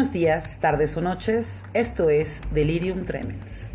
[0.00, 3.68] Buenos días, tardes o noches, esto es Delirium Tremens.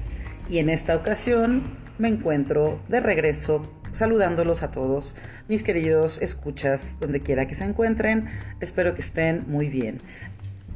[0.50, 5.16] Y en esta ocasión me encuentro de regreso saludándolos a todos,
[5.48, 8.26] mis queridos escuchas, donde quiera que se encuentren,
[8.60, 10.00] espero que estén muy bien.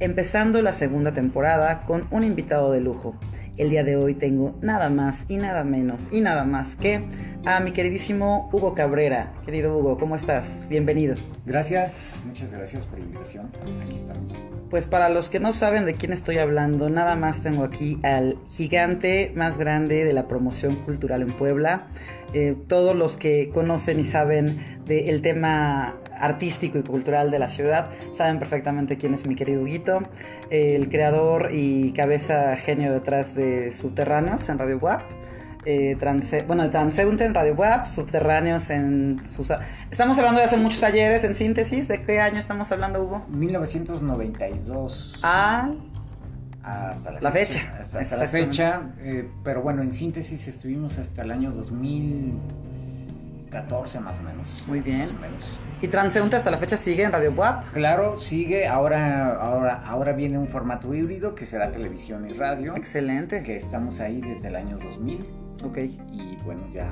[0.01, 3.15] Empezando la segunda temporada con un invitado de lujo.
[3.57, 7.03] El día de hoy tengo nada más y nada menos y nada más que
[7.45, 9.33] a mi queridísimo Hugo Cabrera.
[9.45, 10.67] Querido Hugo, ¿cómo estás?
[10.69, 11.15] Bienvenido.
[11.45, 13.51] Gracias, muchas gracias por la invitación.
[13.83, 14.45] Aquí estamos.
[14.69, 18.37] Pues para los que no saben de quién estoy hablando, nada más tengo aquí al
[18.47, 21.89] gigante más grande de la promoción cultural en Puebla.
[22.33, 27.89] Eh, todos los que conocen y saben del tema artístico y cultural de la ciudad
[28.13, 30.01] saben perfectamente quién es mi querido Huguito,
[30.49, 35.01] el creador y cabeza genio detrás de Subterráneos en Radio WAP.
[35.65, 39.51] Eh, transe, bueno, Transeúnte en Radio WAP, Subterráneos en sus...
[39.91, 41.87] Estamos hablando de hace muchos ayeres en síntesis.
[41.89, 43.25] ¿De qué año estamos hablando, Hugo?
[43.27, 45.19] 1992.
[45.23, 45.69] Ah,
[46.63, 47.75] hasta la, La fecha.
[47.79, 48.93] Hasta, hasta la fecha.
[49.01, 51.51] eh, pero bueno, en síntesis estuvimos hasta el año
[53.49, 54.63] 2014 más o menos.
[54.67, 54.99] Muy bien.
[55.01, 55.59] Más o menos.
[55.81, 57.71] y Transeúnte hasta la fecha sigue en Radio WAP.
[57.73, 58.67] Claro, sigue.
[58.67, 62.75] Ahora, ahora, ahora viene un formato híbrido que será televisión y radio.
[62.75, 63.43] Excelente.
[63.43, 65.27] Que estamos ahí desde el año 2000.
[65.63, 65.77] Ok.
[66.11, 66.87] Y bueno, ya.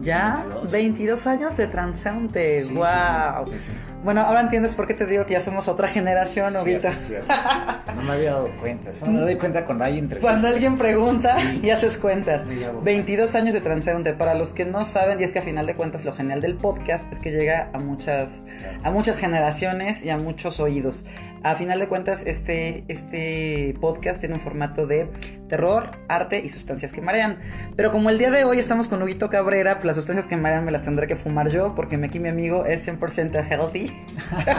[0.00, 0.72] Ya estamos Ya, en 22.
[0.72, 2.64] 22 años de Transeúnte.
[2.64, 3.46] Sí, wow.
[3.46, 3.92] sí, sí, sí.
[4.02, 6.88] Bueno, ahora entiendes por qué te digo que ya somos otra generación, Cierto.
[7.96, 8.92] No me había dado cuenta.
[8.92, 10.20] Solo me doy cuenta cuando entrevistas.
[10.20, 12.46] Cuando alguien pregunta y haces cuentas.
[12.48, 12.82] Sí, ya voy.
[12.82, 14.14] 22 años de transeúnte.
[14.14, 16.56] Para los que no saben, y es que a final de cuentas lo genial del
[16.56, 18.46] podcast es que llega a muchas,
[18.82, 21.06] a muchas generaciones y a muchos oídos.
[21.44, 25.10] A final de cuentas, este, este podcast tiene un formato de
[25.48, 27.40] terror, arte y sustancias que marean.
[27.76, 30.70] Pero como el día de hoy estamos con Huguito Cabrera, las sustancias que marean me
[30.70, 33.90] las tendré que fumar yo, porque aquí mi amigo es 100% healthy.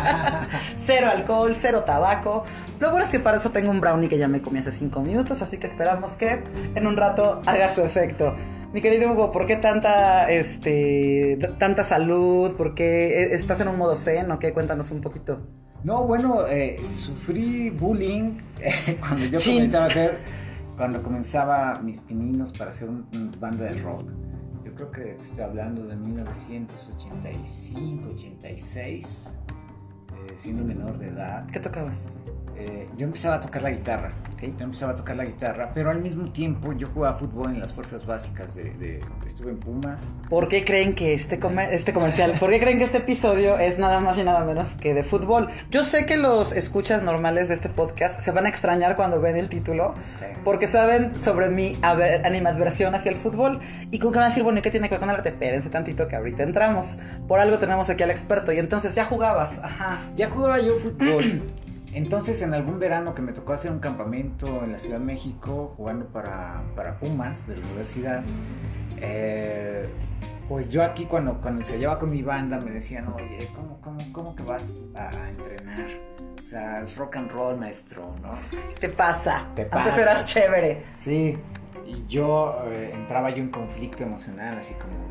[0.77, 2.43] cero alcohol, cero tabaco.
[2.79, 5.01] Lo bueno es que para eso tengo un brownie que ya me comí hace 5
[5.01, 6.43] minutos, así que esperamos que
[6.75, 8.35] en un rato haga su efecto.
[8.73, 12.55] Mi querido Hugo, ¿por qué tanta, este, tanta salud?
[12.55, 14.53] ¿Por qué eh, estás en un modo zen o qué?
[14.53, 15.41] Cuéntanos un poquito.
[15.83, 18.37] No, bueno, eh, sufrí bullying
[18.99, 19.55] cuando yo Chin.
[19.55, 20.11] comenzaba a hacer,
[20.77, 24.05] cuando comenzaba mis pininos para hacer un, un banda de rock.
[24.75, 31.45] Creo que estoy hablando de 1985, 86, eh, siendo menor de edad.
[31.51, 32.19] ¿Qué tocabas?
[32.55, 34.11] Eh, yo empezaba a tocar la guitarra.
[34.33, 34.43] Ok.
[34.57, 37.73] Yo empezaba a tocar la guitarra, pero al mismo tiempo yo jugaba fútbol en las
[37.73, 40.11] fuerzas básicas de, de- estuve en Pumas.
[40.29, 43.79] ¿Por qué creen que este, comer- este comercial, por qué creen que este episodio es
[43.79, 45.49] nada más y nada menos que de fútbol?
[45.71, 49.37] Yo sé que los escuchas normales de este podcast se van a extrañar cuando ven
[49.37, 50.25] el título, Sí.
[50.43, 51.79] porque saben sobre mi
[52.23, 53.59] animadversión hacia el fútbol
[53.91, 55.29] y con que van a decir, bueno, ¿y qué tiene que ver con el arte?
[55.29, 56.97] Espérense tantito que ahorita entramos.
[57.27, 59.97] Por algo tenemos aquí al experto y entonces ya jugabas, ajá.
[60.15, 61.43] Ya jugaba yo fútbol.
[61.93, 65.71] Entonces, en algún verano que me tocó hacer un campamento en la Ciudad de México,
[65.77, 68.23] jugando para, para Pumas de la universidad,
[68.97, 69.87] eh,
[70.49, 73.99] pues yo aquí cuando, cuando se llevaba con mi banda me decían, oye, ¿cómo, cómo,
[74.11, 75.85] cómo que vas a entrenar?
[76.43, 78.31] O sea, es rock and roll, maestro, ¿no?
[78.51, 79.47] ¿Qué te pasa?
[79.55, 80.01] Te Antes pasa.
[80.01, 80.83] eras chévere.
[80.97, 81.37] Sí,
[81.85, 85.07] y yo eh, entraba yo en conflicto emocional, así como,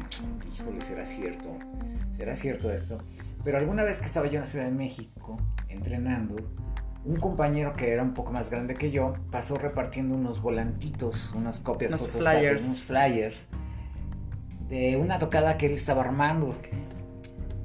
[0.53, 1.49] híjole, ¿será cierto?
[2.13, 2.99] ¿Será cierto esto?
[3.45, 6.37] Pero alguna vez que estaba yo en la Ciudad de México entrenando,
[7.05, 11.59] un compañero que era un poco más grande que yo pasó repartiendo unos volantitos, unas
[11.61, 12.65] copias Unos flyers.
[12.65, 13.49] unos flyers
[14.69, 16.55] de una tocada que él estaba armando.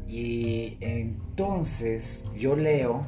[0.08, 3.06] Y entonces yo leo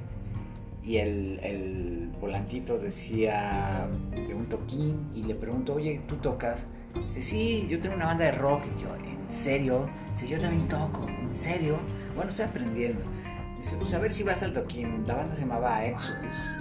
[0.83, 6.67] y el, el volantito decía de un toquín y le pregunto, oye, ¿tú tocas?
[7.07, 8.63] Dice, sí, yo tengo una banda de rock.
[8.77, 9.87] Y yo, ¿en serio?
[10.13, 11.77] Dice, yo también toco, ¿en serio?
[12.19, 13.01] Bueno, estoy aprendiendo.
[13.59, 15.05] Dice, pues a ver si vas al toquín.
[15.07, 16.59] La banda se llamaba Exodus.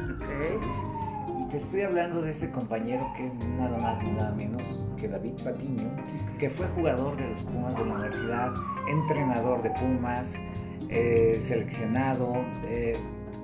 [1.36, 5.08] Y te estoy hablando de este compañero que es nada más ni nada menos que
[5.08, 5.90] David Patiño,
[6.38, 8.54] que fue jugador de los Pumas de la universidad,
[8.88, 10.36] entrenador de Pumas,
[10.90, 12.96] eh, seleccionado, eh,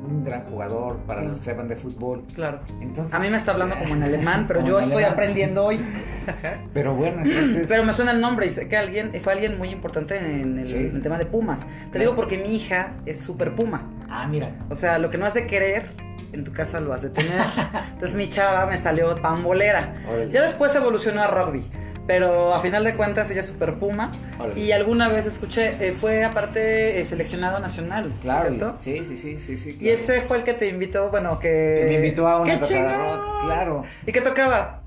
[0.05, 2.25] un gran jugador para los que sepan de fútbol.
[2.35, 2.61] Claro.
[2.81, 5.13] Entonces, A mí me está hablando como en alemán, pero yo estoy alemán.
[5.13, 5.81] aprendiendo hoy.
[6.73, 7.67] Pero bueno, entonces.
[7.69, 10.67] Pero me suena el nombre y sé que alguien fue alguien muy importante en el,
[10.67, 10.79] Sí.
[10.79, 11.67] en el tema de Pumas.
[11.93, 13.91] Te digo porque mi hija es súper Puma.
[14.09, 14.53] Ah, mira.
[14.71, 15.87] O sea, lo que no has de querer,
[16.33, 17.33] en tu casa lo has de tener.
[17.93, 19.95] Entonces mi chava me salió pambolera.
[20.31, 21.63] Ya después evolucionó a rugby.
[22.07, 24.13] Pero a final de cuentas ella es super puma.
[24.57, 28.49] Y alguna vez escuché, eh, fue aparte eh, seleccionado nacional, Claro.
[28.49, 28.77] ¿cierto?
[28.79, 29.79] Sí, sí, sí, sí, sí.
[29.81, 31.49] Y ese fue el que te invitó, bueno, que...
[31.49, 33.85] Que me invitó a una ¡Qué tocada rock, claro.
[34.07, 34.84] ¿Y qué tocaba?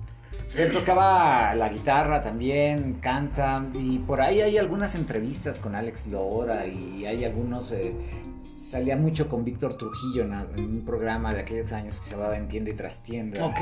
[0.47, 6.07] Pues él tocaba la guitarra también, canta, y por ahí hay algunas entrevistas con Alex
[6.07, 7.71] Lora y hay algunos...
[7.73, 7.94] eh,
[8.41, 12.71] salía mucho con Víctor Trujillo en, un programa de aquellos años que se llamaba Entiende
[12.71, 13.45] y Trastienda.
[13.45, 13.59] Ok,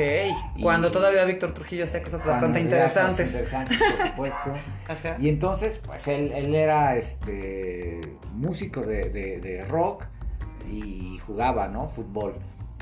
[0.57, 3.27] Y- cuando todavía Víctor Trujillo hacía cosas bastante interesantes.
[3.31, 4.53] Interesantes, por supuesto.
[4.87, 5.17] Ajá.
[5.19, 7.99] Y entonces, pues él, él era este
[8.33, 10.05] músico de, de- de rock
[10.71, 11.89] y jugaba, ¿no?
[11.89, 12.35] Fútbol.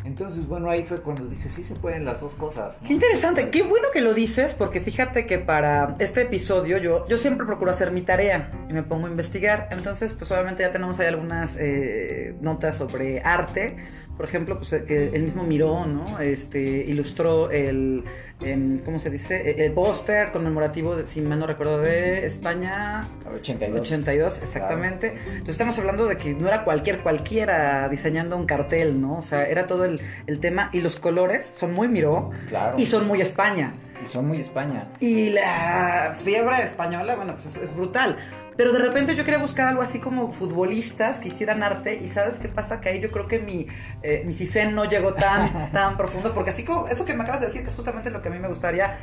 [0.05, 2.79] Entonces, bueno, ahí fue cuando dije, sí se pueden las dos cosas.
[2.85, 7.17] Qué interesante, qué bueno que lo dices, porque fíjate que para este episodio yo, yo
[7.17, 9.69] siempre procuro hacer mi tarea y me pongo a investigar.
[9.71, 13.77] Entonces, pues obviamente ya tenemos ahí algunas eh, notas sobre arte.
[14.15, 16.19] Por ejemplo, pues eh, que el mismo Miró, ¿no?
[16.19, 18.03] Este, ilustró el,
[18.41, 19.51] em, ¿cómo se dice?
[19.51, 23.81] El, el póster conmemorativo, de, si mal no recuerdo, de España 82.
[23.81, 25.15] 82, exactamente.
[25.25, 29.17] Entonces estamos hablando de que no era cualquier cualquiera diseñando un cartel, ¿no?
[29.17, 32.75] O sea, era todo el, el tema y los colores son muy Miró Claro.
[32.77, 33.73] y son muy España.
[34.03, 34.91] Y son muy España.
[34.99, 38.17] Y la fiebre española, bueno, pues es, es brutal.
[38.55, 42.37] Pero de repente yo quería buscar algo así como futbolistas que hicieran arte y ¿sabes
[42.37, 42.81] qué pasa?
[42.81, 43.67] Que ahí yo creo que mi,
[44.03, 47.41] eh, mi CISEN no llegó tan, tan profundo porque así como eso que me acabas
[47.41, 48.95] de decir es justamente lo que a mí me gustaría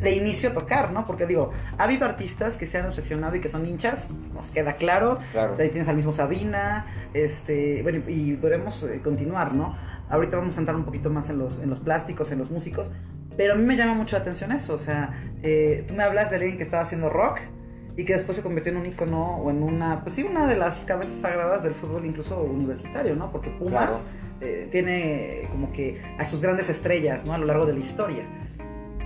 [0.00, 1.06] de inicio tocar, ¿no?
[1.06, 4.74] Porque digo, ha habido artistas que se han obsesionado y que son hinchas, nos queda
[4.74, 5.18] claro.
[5.32, 5.56] Claro.
[5.58, 9.76] Ahí tienes al mismo Sabina, este, bueno, y podremos eh, continuar, ¿no?
[10.08, 12.92] Ahorita vamos a entrar un poquito más en los, en los plásticos, en los músicos,
[13.38, 16.28] pero a mí me llama mucho la atención eso, o sea, eh, tú me hablas
[16.28, 17.38] de alguien que estaba haciendo rock
[17.96, 20.56] y que después se convirtió en un icono o en una, pues sí, una de
[20.56, 23.32] las cabezas sagradas del fútbol incluso universitario, ¿no?
[23.32, 23.96] Porque Pumas Claro.
[24.42, 27.32] eh, tiene como que a sus grandes estrellas, ¿no?
[27.32, 28.24] A lo largo de la historia.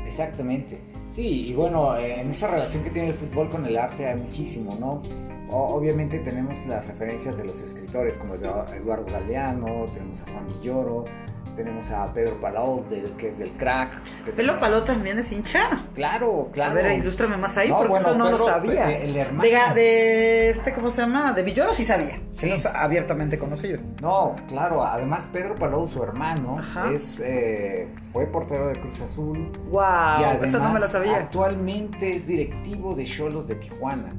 [0.04, 0.80] Exactamente.
[1.10, 4.76] Sí, y bueno, en esa relación que tiene el fútbol con el arte hay muchísimo,
[4.78, 5.02] ¿no?
[5.50, 11.04] Obviamente tenemos las referencias de los escritores como Edu- Eduardo Galeano, tenemos a Juan Villoro,
[11.54, 14.02] tenemos a Pedro Palau, del, que es del crack.
[14.24, 15.68] que Pelo también- es hincha.
[15.94, 16.70] Claro, claro.
[16.70, 18.90] A ver, ilústrame más ahí, No, porque bueno, eso no lo Pedro, sabía.
[18.90, 19.42] el hermano.
[19.48, 21.32] De, de este, ¿cómo se llama?
[21.32, 22.20] De Villoro sí sabía.
[22.32, 22.46] Sí.
[22.50, 23.80] Eso es abiertamente conocido.
[24.00, 26.90] No, claro, además Pedro Palau, su hermano, Ajá.
[26.92, 29.50] es, eh, fue portero de Cruz Azul.
[29.70, 31.16] Wow, además esa no me la sabía.
[31.16, 34.14] actualmente es directivo de Cholos de Tijuana,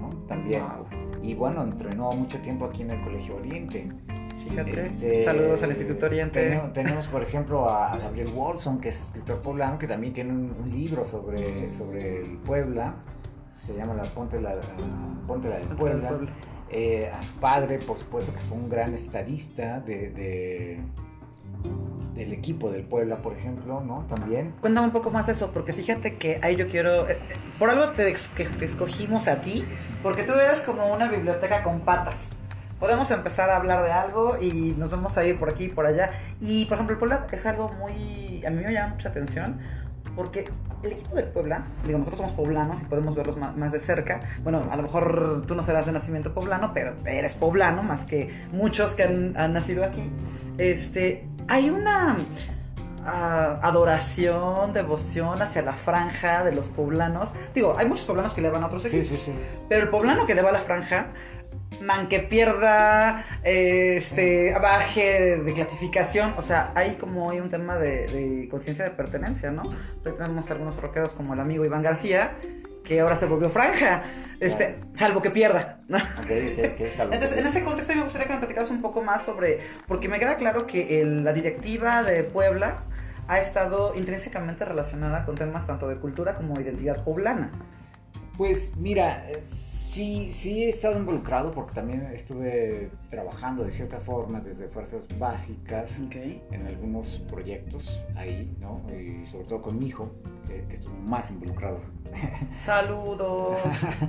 [0.00, 0.10] ¿no?
[0.26, 0.62] También.
[0.62, 0.86] Wow.
[1.22, 3.90] Y bueno, entrenó mucho tiempo aquí en el Colegio Oriente.
[4.36, 4.70] Fíjate.
[4.72, 6.40] Este, Saludos al Instituto Oriente.
[6.42, 10.54] Tenemos, tenemos, por ejemplo, a, Gabriel Wolson, que es escritor poblano, que también tiene un,
[10.62, 12.94] un libro sobre, sobre el Puebla.
[13.52, 14.56] Se llama La Ponte la,
[15.26, 16.08] Ponte la del Puebla.
[16.08, 16.30] Puebla.
[16.70, 20.80] Eh, a su padre, por supuesto, que fue un gran estadista de, de-
[22.14, 24.04] del equipo del Puebla, por ejemplo, ¿no?
[24.08, 24.54] También.
[24.60, 27.08] Cuéntame un poco más de eso, porque fíjate que ahí yo quiero.
[27.08, 29.64] eh, eh, por algo te, que te escogimos a ti,
[30.02, 32.42] porque tú eres como una biblioteca con patas.
[32.84, 35.86] Podemos empezar a hablar de algo y nos vamos a ir por aquí y por
[35.86, 36.10] allá.
[36.38, 38.44] Y por ejemplo, el Puebla es algo muy.
[38.46, 39.58] A mí me llama mucha atención,
[40.14, 40.50] porque
[40.82, 44.20] el equipo del Puebla, digo, nosotros somos poblanos y podemos verlos ma- más, de cerca.
[44.42, 48.28] Bueno, a lo mejor tú no serás de nacimiento poblano, pero eres poblano, más que
[48.52, 50.10] muchos que han, han nacido aquí.
[50.58, 51.26] Este.
[51.48, 52.18] Hay una
[53.06, 57.32] ah, adoración, devoción hacia la franja de los poblanos.
[57.54, 59.08] Digo, hay muchos poblanos que le van a otros Sí, equipos.
[59.18, 59.38] sí, sí.
[59.70, 61.08] Pero el poblano que le va a la franja,
[61.82, 68.06] man que pierda, este, baje de clasificación, o sea, hay como hay un tema de,
[68.06, 69.62] de conciencia de pertenencia, ¿no?
[69.62, 72.36] Hoy tenemos algunos rockeros como el amigo Iván García,
[72.84, 74.02] que ahora se volvió franja,
[74.40, 75.96] este, salvo que pierda, ¿no?
[75.96, 77.14] Ok, ok, ok, salud.
[77.14, 80.18] Entonces, en ese contexto me gustaría que me platicaras un poco más sobre, porque me
[80.18, 82.84] queda claro que el- la directiva de Puebla
[83.26, 87.52] ha estado intrínsecamente relacionada con temas tanto de cultura como identidad poblana.
[88.36, 94.40] Pues mira, eh, sí, sí he estado involucrado porque también estuve trabajando de cierta forma
[94.40, 98.82] desde fuerzas básicas en algunos proyectos ahí, ¿no?
[98.90, 100.10] Y sobre todo con mi hijo,
[100.48, 101.78] que, que estuvo más involucrado.
[102.56, 103.60] Saludos.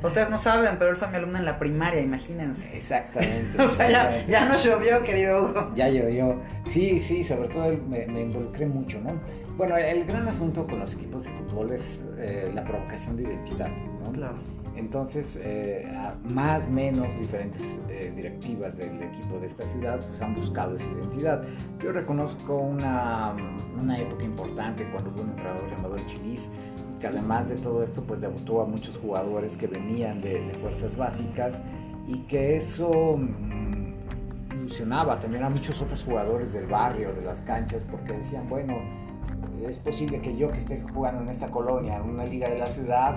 [0.04, 2.76] Ustedes no saben, pero él fue mi alumno en la primaria, imagínense.
[2.76, 3.58] Exactamente.
[3.66, 5.72] O sea, ya, ya no llovió, querido Hugo.
[5.76, 6.40] Ya yo.
[6.68, 9.20] Sí, sí, sobre todo me, me involucré mucho, ¿no?
[9.58, 13.70] Bueno, el, gran asunto con los equipos de fútbol es eh, la provocación de identidad,
[14.04, 14.12] ¿no?
[14.12, 14.36] Claro.
[14.76, 15.90] Entonces, eh,
[16.26, 20.92] más o menos diferentes eh, directivas del equipo de esta ciudad pues, han buscado esa
[20.92, 21.42] identidad.
[21.80, 23.34] Yo reconozco una,
[23.82, 26.50] una época importante cuando hubo un entrenador llamado el Chilis,
[27.00, 30.98] que además de todo esto, pues debutó a muchos jugadores que venían de, de fuerzas
[30.98, 31.62] básicas
[32.06, 37.82] y que eso mm, ilusionaba también a muchos otros jugadores del barrio, de las canchas,
[37.90, 39.05] porque decían, bueno,
[39.68, 42.70] es posible que yo que esté jugando en esta colonia, en una liga de la
[42.70, 43.16] ciudad,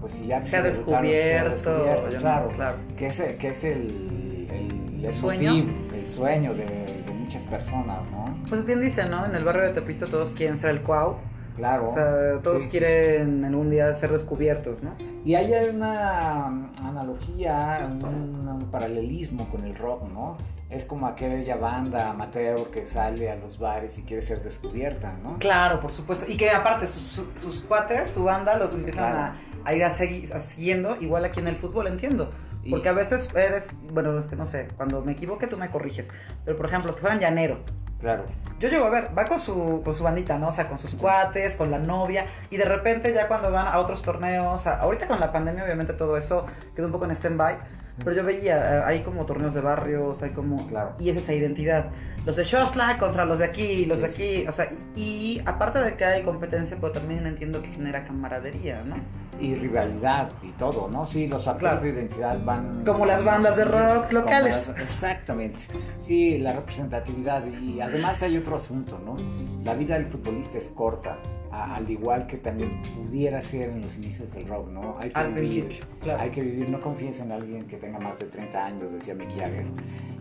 [0.00, 2.76] pues si ya Se ha quiero debutar, descubierto, descubierto, no, claro, claro.
[2.96, 5.50] que es, el- que es el, el, el ¿Sueño?
[5.54, 6.64] motivo, el sueño de,
[7.06, 8.36] de muchas personas, ¿no?
[8.48, 9.24] Pues bien dice, ¿no?
[9.26, 11.16] En el barrio de Tepito todos quieren ser el cuau.
[11.54, 11.84] Claro.
[11.84, 14.94] O sea, todos Sí, sí, quieren algún día ser descubiertos, ¿no?
[15.24, 16.46] Y hay una
[16.82, 20.36] analogía, un, un paralelismo con el rock, ¿no?
[20.72, 25.38] Es como aquella banda amateur que sale a los bares y quiere ser descubierta, ¿no?
[25.38, 26.24] Claro, por supuesto.
[26.28, 29.34] Y que aparte sus, su- sus cuates, su banda, los empiezan Claro.
[29.64, 32.30] a, a ir a seguir, a siguiendo, igual aquí en el fútbol, entiendo.
[32.64, 35.70] Y- Porque a veces eres, bueno, es que no sé, cuando me equivoque tú me
[35.70, 36.08] corriges.
[36.46, 37.60] Pero por ejemplo, los que juegan llanero.
[38.02, 38.24] Claro.
[38.58, 40.48] Yo llego a ver, va con su, con su bandita, ¿no?
[40.48, 42.26] O sea, con sus cuates, con la novia.
[42.50, 45.94] Y de repente ya cuando van a otros torneos, a- ahorita con la pandemia obviamente
[45.94, 46.44] todo eso
[46.76, 47.56] quedó un poco en stand-by.
[47.98, 50.66] Pero yo veía, eh, hay como torneos de barrios, hay como...
[50.66, 50.94] Claro.
[50.98, 51.90] Y es esa identidad.
[52.24, 54.48] Los de Shostla contra los de aquí, los de Sí, aquí.
[54.48, 58.96] O sea, y aparte de que hay competencia, pero también entiendo que genera camaradería, ¿no?
[59.38, 61.04] Y rivalidad y todo, ¿no?
[61.04, 61.82] Sí, los factores Claro.
[61.82, 62.82] de identidad van...
[62.86, 64.68] Como las bandas de rock locales.
[64.68, 65.60] las- exactamente.
[66.00, 67.44] Sí, la representatividad.
[67.46, 69.16] Y además hay otro asunto, ¿no?
[69.64, 71.18] La vida del futbolista es corta,
[71.50, 74.96] a- al igual que también pudiera ser en los inicios del rock, ¿no?
[74.98, 76.20] Hay que Al vivir, principio, claro.
[76.22, 79.30] Hay que vivir, no confíes en alguien que tenga más de 30 años, decía Mick
[79.36, 79.66] Jagger.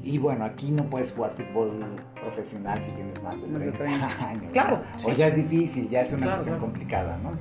[0.04, 1.80] Y bueno, aquí no puedes jugar fútbol
[2.20, 4.28] profesional si tienes más de Más de 30 30.
[4.30, 4.54] años.
[4.54, 5.00] Claro, ¿no?
[5.00, 5.12] sí.
[5.12, 6.72] O ya es difícil, ya es una Claro, cuestión claro.
[6.72, 7.32] complicada, ¿no?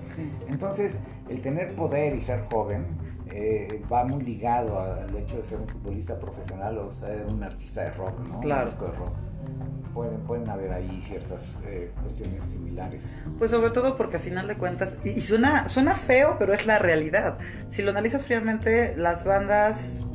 [0.49, 2.87] Entonces, el tener poder y ser joven
[3.33, 7.83] eh, va muy ligado al hecho de ser un futbolista profesional o ser un artista
[7.85, 8.41] de rock, ¿no?
[8.41, 8.63] Claro.
[8.63, 9.13] Un disco de rock.
[9.95, 13.17] Pueden, pueden haber ahí ciertas eh, cuestiones similares.
[13.39, 16.79] Pues sobre todo porque a final de cuentas, y, suena, suena feo, pero es la
[16.79, 17.39] realidad.
[17.69, 20.07] Si lo analizas fríamente, las bandas,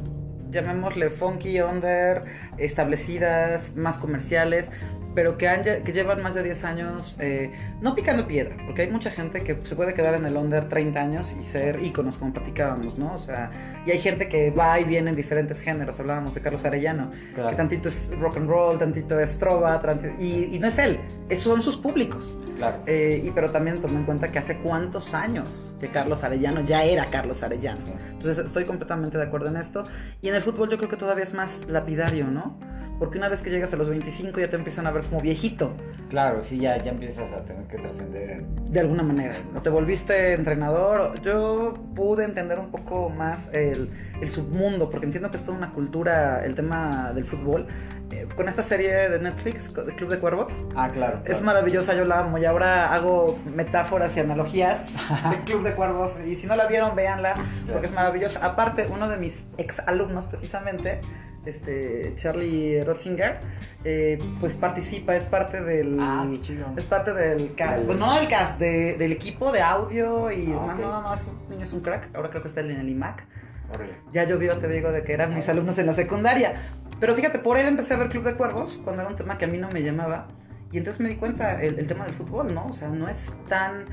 [0.50, 2.24] llamémosle funky, under,
[2.58, 4.72] establecidas, más comerciales,
[5.16, 8.92] pero que, han, que llevan más de 10 años eh, no picando piedra, porque hay
[8.92, 12.34] mucha gente que se puede quedar en el under 30 años y ser íconos, como
[12.34, 13.14] platicábamos, ¿no?
[13.14, 13.50] O sea,
[13.86, 17.50] y hay gente que va y viene en diferentes géneros, hablábamos de Carlos Arellano, Claro.
[17.50, 19.82] que tantito es rock and roll, tantito es trova,
[20.20, 22.38] y, y no es él, es- son sus públicos.
[22.58, 22.78] Claro.
[22.86, 26.84] Eh, y pero también toma en cuenta que hace cuántos años que Carlos Arellano ya
[26.84, 27.78] era Carlos Arellano.
[27.78, 27.92] Sí.
[28.12, 29.84] Entonces estoy completamente de acuerdo en esto.
[30.22, 32.58] Y en el fútbol yo creo que todavía es más lapidario, ¿no?
[33.00, 35.76] Porque una vez que llegas a los 25 ya te empiezan a ver como viejito,
[36.10, 38.72] Claro, sí, ya, ya empiezas a tener que trascender en...
[38.72, 39.38] de alguna manera.
[39.56, 41.20] O te volviste entrenador.
[41.22, 43.90] Yo pude entender un poco más el,
[44.22, 47.68] el submundo, porque entiendo que es toda una cultura, el tema del fútbol.
[48.12, 51.22] Eh, con esta serie de Netflix, de Club de Cuervos, Ah, claro.
[51.26, 54.98] Es maravillosa, yo la amo y ahora hago metáforas y analogías
[55.32, 57.34] de Club de Cuervos y si no la vieron, véanla
[57.70, 58.46] porque es maravillosa.
[58.46, 61.02] Aparte, uno de mis ex alumnos precisamente,
[61.46, 63.40] este Charlie Rotzinger,
[63.84, 65.98] eh, pues participa, es parte del...
[66.00, 66.68] Ah, qué chido.
[66.78, 70.74] Es parte del cast, no del cast, de- del equipo de audio y Ah, demás.
[70.76, 70.80] ok.
[70.82, 72.10] No, no, no, ese niño es un crack.
[72.16, 73.26] Ahora creo que está en el IMAC.
[73.74, 73.96] Órale.
[74.12, 76.54] Ya llovió, te digo, de que eran mis alumnos en la secundaria.
[77.00, 79.46] Pero fíjate, por él empecé a ver Club de Cuervos, cuando era un tema que
[79.46, 80.28] a mí no me llamaba.
[80.72, 82.68] Y entonces me di cuenta el, el tema del fútbol, ¿no?
[82.68, 83.86] O sea, no es tan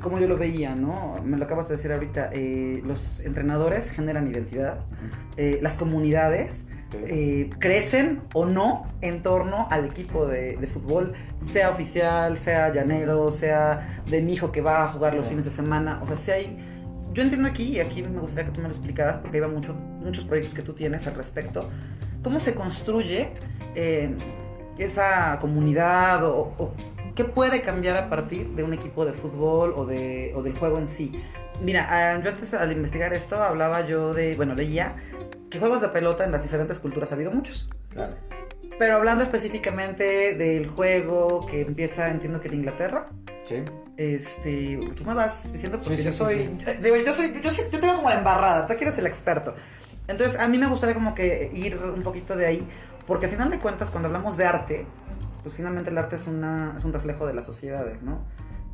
[0.00, 1.14] como yo lo veía, ¿no?
[1.24, 2.30] Me lo acabas de decir ahorita.
[2.32, 4.80] eh, los entrenadores generan identidad.
[5.36, 6.66] eh, las comunidades.
[7.06, 13.30] Eh, crecen o no en torno al equipo de, de fútbol, sea oficial, sea llanero,
[13.30, 16.00] sea de mi hijo que va a jugar los fines de semana.
[16.02, 16.58] O sea, si hay.
[17.12, 19.74] Yo entiendo aquí, y aquí me gustaría que tú me lo explicaras, porque hay mucho,
[19.74, 21.70] muchos proyectos que tú tienes al respecto.
[22.24, 23.30] ¿Cómo se construye
[23.76, 24.16] eh,
[24.78, 26.72] esa comunidad o, o
[27.14, 30.78] qué puede cambiar a partir de un equipo de fútbol o, de, o del juego
[30.78, 31.12] en sí?
[31.62, 34.96] Mira, yo antes al investigar esto hablaba yo de, bueno, leía
[35.50, 37.70] que juegos de pelota en las diferentes culturas ha habido muchos.
[37.90, 38.16] Claro.
[38.78, 43.08] Pero hablando específicamente del juego que empieza, entiendo que en Inglaterra,
[43.44, 43.62] Sí.
[43.96, 46.34] este, tú me vas diciendo porque Sí, sí, yo soy,
[46.64, 46.72] sí.
[46.82, 49.54] digo, yo soy, yo, yo tengo como la embarrada, tú aquí eres el experto.
[50.08, 52.66] Entonces, a mí me gustaría como que ir un poquito de ahí,
[53.06, 54.86] porque a final de cuentas, cuando hablamos de arte,
[55.42, 58.24] pues finalmente el arte es, una, es un reflejo de las sociedades, ¿no?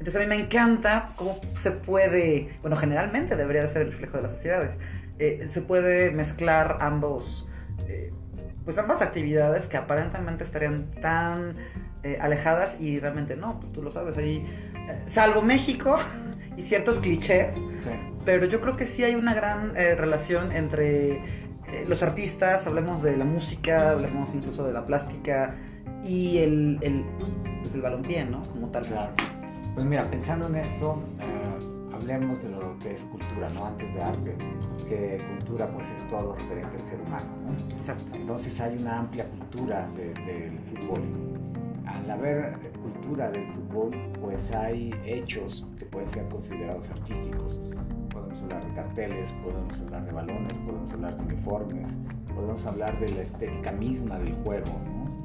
[0.00, 4.16] Entonces a mí me encanta cómo se puede, bueno, generalmente debería de ser el reflejo
[4.16, 4.78] de las sociedades,
[5.18, 7.50] eh, se puede mezclar ambos,
[7.86, 8.10] eh,
[8.64, 11.54] pues ambas actividades que aparentemente estarían tan
[12.02, 14.46] eh, alejadas y realmente no, pues tú lo sabes, ahí,
[15.04, 15.98] salvo México
[16.56, 17.90] y ciertos clichés, Sí.
[18.24, 21.22] pero yo creo que sí hay una gran relación entre
[21.86, 25.56] los artistas, hablemos de la música, hablemos incluso de la plástica
[26.02, 27.04] y el, el,
[27.60, 28.42] pues el balompié, ¿no?
[28.44, 28.86] Como tal.
[28.86, 29.39] Claro.
[29.74, 33.66] Pues mira, pensando en esto, eh, hablemos de lo que es cultura, ¿no?
[33.66, 34.34] Antes de arte,
[34.88, 37.52] que cultura pues es todo referente al ser humano, ¿no?
[37.76, 38.04] Exacto.
[38.14, 41.00] Entonces hay una amplia cultura de- del fútbol.
[41.86, 47.60] Al haber cultura del fútbol, pues hay hechos que pueden ser considerados artísticos.
[48.12, 51.98] Podemos hablar de carteles, podemos hablar de balones, podemos hablar de uniformes,
[52.34, 54.70] podemos hablar de la estética misma del juego.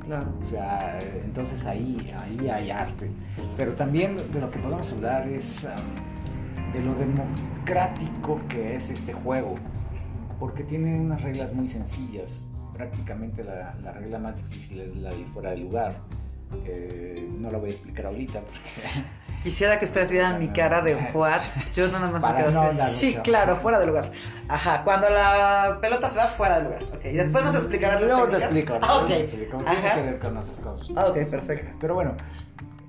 [0.06, 0.34] Claro.
[0.42, 3.10] O sea, entonces ahí, ahí hay arte.
[3.58, 9.14] Pero también de lo que podemos hablar es um, de lo democrático que es este
[9.14, 9.56] juego,
[10.40, 12.48] porque tiene unas reglas muy sencillas.
[12.74, 15.96] Prácticamente la, la regla más difícil es la de fuera de lugar.
[16.64, 18.42] Que no la voy a explicar ahorita.
[18.42, 19.06] porque-
[19.44, 21.42] Quisiera que ustedes vieran mi cara de what.
[21.76, 23.12] Yo nada más me quedo no así.
[23.12, 24.12] Sí, claro, fuera de lugar.
[24.48, 26.84] Ajá, cuando la pelota se va fuera de lugar.
[26.84, 28.58] Ok, y después nos explicarás las Luego te técnicas.
[28.58, 28.80] explico.
[28.82, 29.08] Ah, ok.
[29.08, 29.58] te explico.
[29.60, 30.62] Tiene que ver con cosas.
[30.96, 31.78] Ah, ok, perfecto.
[31.80, 32.16] Pero bueno,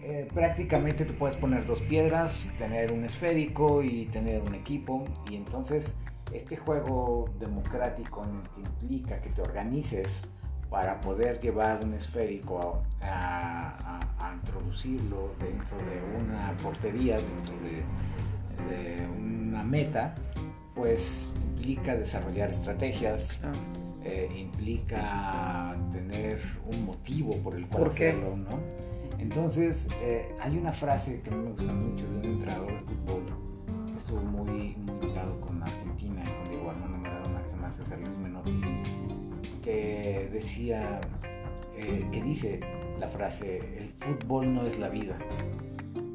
[0.01, 5.05] eh, prácticamente tú puedes poner dos piedras, tener un esférico y tener un equipo.
[5.29, 5.95] Y entonces
[6.33, 10.31] este juego democrático en el que implica que te organices
[10.77, 17.83] para poder llevar un esférico a, a- a introducirlo dentro de una portería, dentro de,
[18.69, 20.15] de una meta,
[20.75, 23.41] pues implica desarrollar estrategias,
[24.05, 28.59] eh, implica tener un motivo por el cual hacerlo, ¿no?
[29.19, 32.81] Entonces, eh, hay una frase que a mí me gusta mucho de un entrenador de
[32.81, 33.23] fútbol
[33.93, 37.71] que estuvo muy, muy ligado con Argentina y con Diego Armando Maradona, que se llama
[37.71, 38.51] César Luis Menotti,
[39.67, 41.01] que decía,
[41.77, 42.61] eh, que dice
[43.01, 45.19] la frase, el fútbol no es la vida,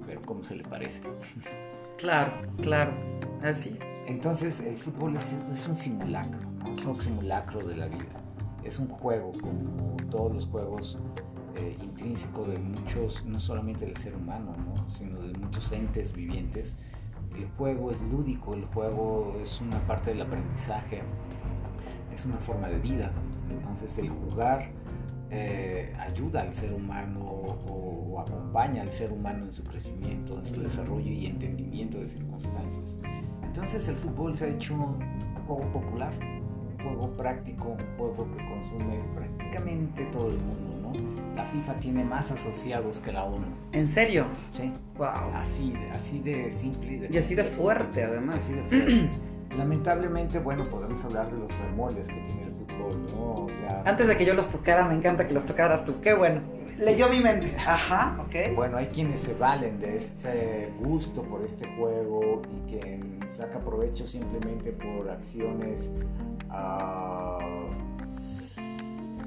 [0.07, 1.01] pero ¿cómo se le parece?
[1.97, 2.31] Claro,
[2.63, 2.93] claro.
[3.43, 3.77] Así.
[4.07, 6.73] Entonces el fútbol es, es un simulacro, ¿no?
[6.73, 8.23] es un simulacro de la vida.
[8.63, 10.97] Es un juego como todos los juegos
[11.55, 14.89] eh, intrínseco de muchos, no solamente del ser humano, ¿no?
[14.89, 16.75] sino de muchos entes vivientes.
[17.35, 21.03] El juego es lúdico, el juego es una parte del aprendizaje,
[22.15, 23.11] es una forma de vida.
[23.51, 24.69] Entonces el jugar
[25.29, 30.45] eh, ayuda al ser humano o, o acompaña al ser humano en su crecimiento, en
[30.45, 32.97] su desarrollo y entendimiento de circunstancias.
[33.43, 34.97] Entonces el fútbol se ha hecho un
[35.45, 41.35] juego popular, un juego práctico, un juego que consume prácticamente todo el mundo, ¿no?
[41.35, 44.27] La FIFA tiene más asociados que la ONU, ¿En serio?
[44.51, 44.71] ¿sí?
[44.97, 45.07] Wow.
[45.35, 46.99] Así, así de simple.
[46.99, 48.37] de Y así de fuerte, además.
[48.37, 49.09] Así de fuerte.
[49.57, 52.50] Lamentablemente, bueno, podemos hablar de los bemoles que tiene el
[52.81, 53.45] fútbol, ¿no?
[53.45, 56.01] O sea, Antes de que yo los tocara, me encanta que los tocaras tú.
[56.01, 56.41] Qué bueno.
[56.77, 57.55] Leyó mi mente.
[57.57, 58.55] Ajá, ok.
[58.55, 64.07] Bueno, hay quienes se valen de este gusto por este juego y quien saca provecho
[64.07, 65.91] simplemente por acciones
[66.49, 67.37] ah,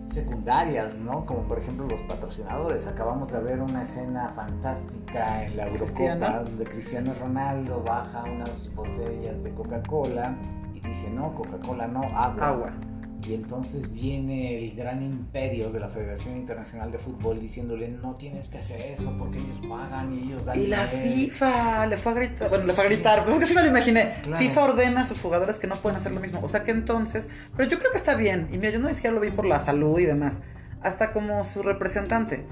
[0.09, 1.25] secundarias, ¿no?
[1.27, 2.89] Como por ejemplo los patrocinadores.
[2.89, 6.45] Acabamos de ver una escena fantástica en la Eurocopa Cristiano.
[6.45, 10.35] donde Cristiano Ronaldo baja unas botellas de Coca-Cola
[10.75, 12.49] y dice, no, Coca-Cola no, agua.
[12.49, 12.73] Agua.
[13.27, 18.49] Y entonces viene el gran imperio de la Federación Internacional de Fútbol diciéndole no tienes
[18.51, 21.15] que hacer eso porque ellos pagan y ellos dan Y la dinero".
[21.15, 22.49] FIFA le fue a gritar.
[22.51, 22.95] Bueno, le fue a Sí.
[22.95, 23.25] gritar.
[23.25, 24.15] Pues es que sí me lo imaginé.
[24.23, 24.43] Claro.
[24.45, 26.41] FIFA ordena a sus jugadores que no pueden hacer lo mismo.
[26.43, 27.29] O sea que entonces.
[27.57, 28.49] Pero yo creo que está bien.
[28.53, 30.43] Y mira, yo no decía lo vi por la salud y demás.
[30.83, 32.45] Hasta como su representante.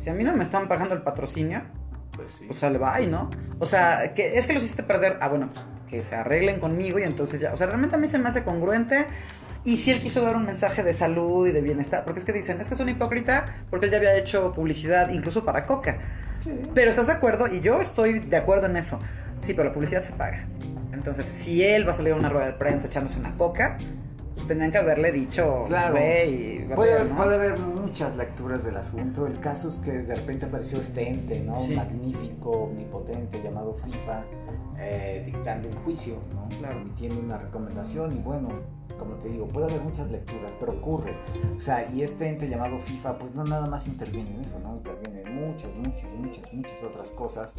[0.00, 1.62] Si a mí no me están pagando el patrocinio,
[2.16, 2.44] Pues sí.
[2.48, 3.30] pues sale bye, ¿no?
[3.60, 5.18] O sea, que es que los hiciste perder.
[5.20, 7.52] Ah, bueno, pues que se arreglen conmigo y entonces ya.
[7.52, 9.06] O sea, realmente a mí se me hace congruente.
[9.64, 12.32] Y si él quiso dar un mensaje de salud y de bienestar, porque es que
[12.32, 15.98] dicen, es que es un hipócrita porque él ya había hecho publicidad incluso para Coca.
[16.40, 16.50] Sí.
[16.74, 18.98] Pero estás de acuerdo, y yo estoy de acuerdo en eso.
[19.38, 20.46] Sí, pero la publicidad se paga.
[20.92, 23.76] Entonces, si él va a salir a una rueda de prensa echándose una coca,
[24.34, 25.94] pues tenían que haberle dicho, Claro.
[25.98, 27.16] y Puede, ver, ¿no?
[27.16, 29.26] puede haber muchas lecturas del asunto.
[29.26, 31.56] El caso es que de repente apareció este ente, ¿no?
[31.56, 31.76] Sí.
[31.76, 34.24] Magnífico, omnipotente, llamado FIFA,
[34.80, 36.48] eh, dictando un juicio, ¿no?
[36.58, 36.80] Claro.
[36.80, 38.48] Emitiendo una recomendación y bueno,
[38.98, 41.14] como te digo, puede haber muchas lecturas, pero ocurre.
[41.56, 44.76] O sea, y este ente llamado FIFA, pues no nada más interviene en eso, ¿no?
[44.76, 47.54] Interviene en muchas, muchas, muchas, muchas otras cosas.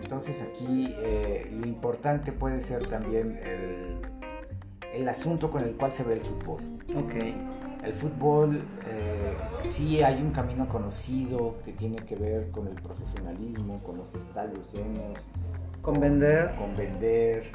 [0.00, 4.00] Entonces aquí eh, lo importante puede ser también el,
[4.92, 6.60] el asunto con el cual se ve el fútbol.
[6.96, 7.14] Ok.
[7.82, 13.80] El fútbol eh, sí hay un camino conocido que tiene que ver con el profesionalismo,
[13.82, 15.26] con los estadios llenos,
[15.82, 16.52] Con vender.
[16.56, 17.50] con vender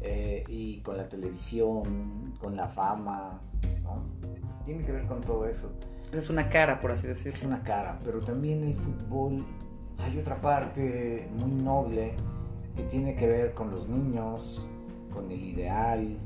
[0.00, 3.40] eh, y con la televisión, con la fama,
[3.82, 4.02] ¿no?
[4.64, 5.72] Tiene que ver con todo eso.
[6.12, 7.34] Es una cara, por así decirlo.
[7.34, 9.44] Es una cara, pero también el fútbol
[9.98, 12.14] hay otra parte muy noble
[12.76, 14.66] que tiene que ver con los niños,
[15.12, 16.16] con el ideal,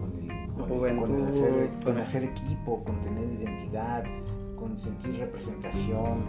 [0.00, 4.04] con el, con el- con el hacer, Juventud, con con- hacer equipo, con tener identidad,
[4.56, 6.24] con sentir representación,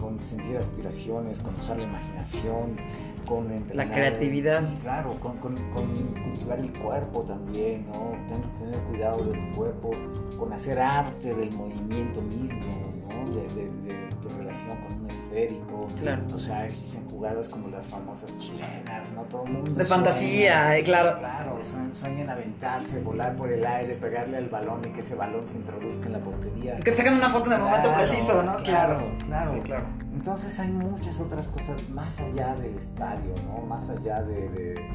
[0.00, 2.76] con sentir aspiraciones, con usar la imaginación,
[3.24, 4.60] con entrenar- creatividad.
[4.70, 8.10] Sí, claro, con, con- con cultivar el cuerpo también, ¿no?
[8.28, 9.90] Tener, tener cuidado de tu cuerpo,
[10.38, 12.60] con hacer arte del movimiento mismo,
[13.08, 13.30] ¿no?
[13.34, 15.88] De, de- de tu relación con un esférico.
[16.00, 16.22] Claro.
[16.34, 19.22] O sea, existen jugadas como las famosas chilenas, ¿no?
[19.24, 19.70] Todo el mundo.
[19.74, 20.04] De sueña.
[20.04, 21.18] fantasía, eh, claro.
[21.18, 25.46] Claro, sue- sueñan aventarse, volar por el aire, pegarle al balón y que ese balón
[25.46, 26.76] se introduzca en la portería.
[26.80, 28.56] Que sacan una foto en el momento Claro, preciso, ¿no?
[28.56, 29.50] Claro, claro.
[29.52, 29.84] Sí, claro.
[30.14, 33.66] Entonces hay muchas otras cosas más allá del estadio, ¿no?
[33.66, 34.88] Más allá de, de-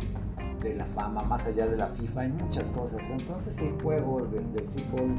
[0.62, 3.10] de la fama, más allá de la FIFA, hay muchas cosas.
[3.10, 5.15] Entonces el juego del, del fútbol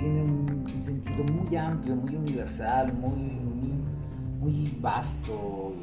[0.00, 3.12] tiene un, un sentido muy amplio, muy universal, muy,
[4.40, 5.74] muy, vasto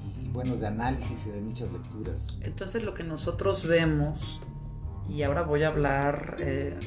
[0.00, 2.38] y, y, bueno, de análisis y de muchas lecturas.
[2.42, 4.40] Entonces lo que nosotros vemos,
[5.08, 6.78] y ahora voy a hablar eh,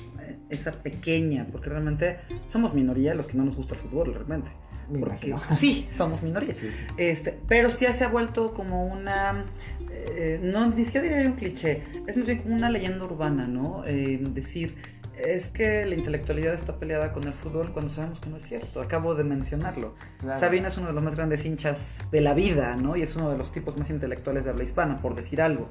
[0.49, 4.51] esa pequeña, porque realmente somos minoría los que no nos gusta el fútbol, realmente.
[4.89, 5.55] Me Porque imagino.
[5.55, 6.53] sí, somos minoría.
[6.53, 6.85] Sí, sí.
[6.97, 9.45] Este, pero sí se ha vuelto como una,
[9.89, 13.83] eh, no ni siquiera diría un cliché, es más bien como una leyenda urbana, ¿no?
[13.85, 14.75] Eh, decir,
[15.17, 18.81] es que la intelectualidad está peleada con el fútbol cuando sabemos que no es cierto.
[18.81, 19.95] Acabo de mencionarlo.
[20.19, 20.39] Claro.
[20.39, 22.95] Sabina es uno de los más grandes hinchas de la vida, ¿no?
[22.95, 25.69] Y es uno de los tipos más intelectuales de habla hispana, por decir algo.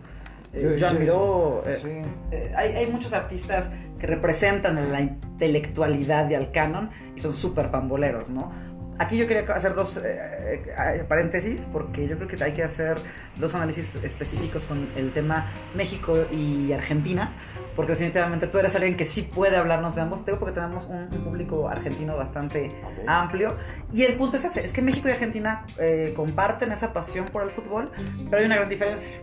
[0.52, 1.88] Eh, Yo- Joan Miró, eh, sí.
[2.30, 7.70] eh, hay, hay muchos artistas que representan la intelectualidad de al canon y son súper
[7.70, 8.52] pamboleros, ¿no?
[8.98, 12.98] Aquí yo quería hacer dos eh, eh, paréntesis porque yo creo que hay que hacer
[13.36, 17.36] dos análisis específicos con el tema México y Argentina,
[17.74, 21.08] porque definitivamente tú eres alguien que sí puede hablarnos de ambos, tengo porque tenemos un,
[21.12, 23.08] un público argentino bastante Ok.
[23.08, 23.56] amplio
[23.92, 27.42] y el punto es ese, es que México y Argentina eh, comparten esa pasión por
[27.42, 27.90] el fútbol,
[28.30, 29.20] pero hay una gran diferencia.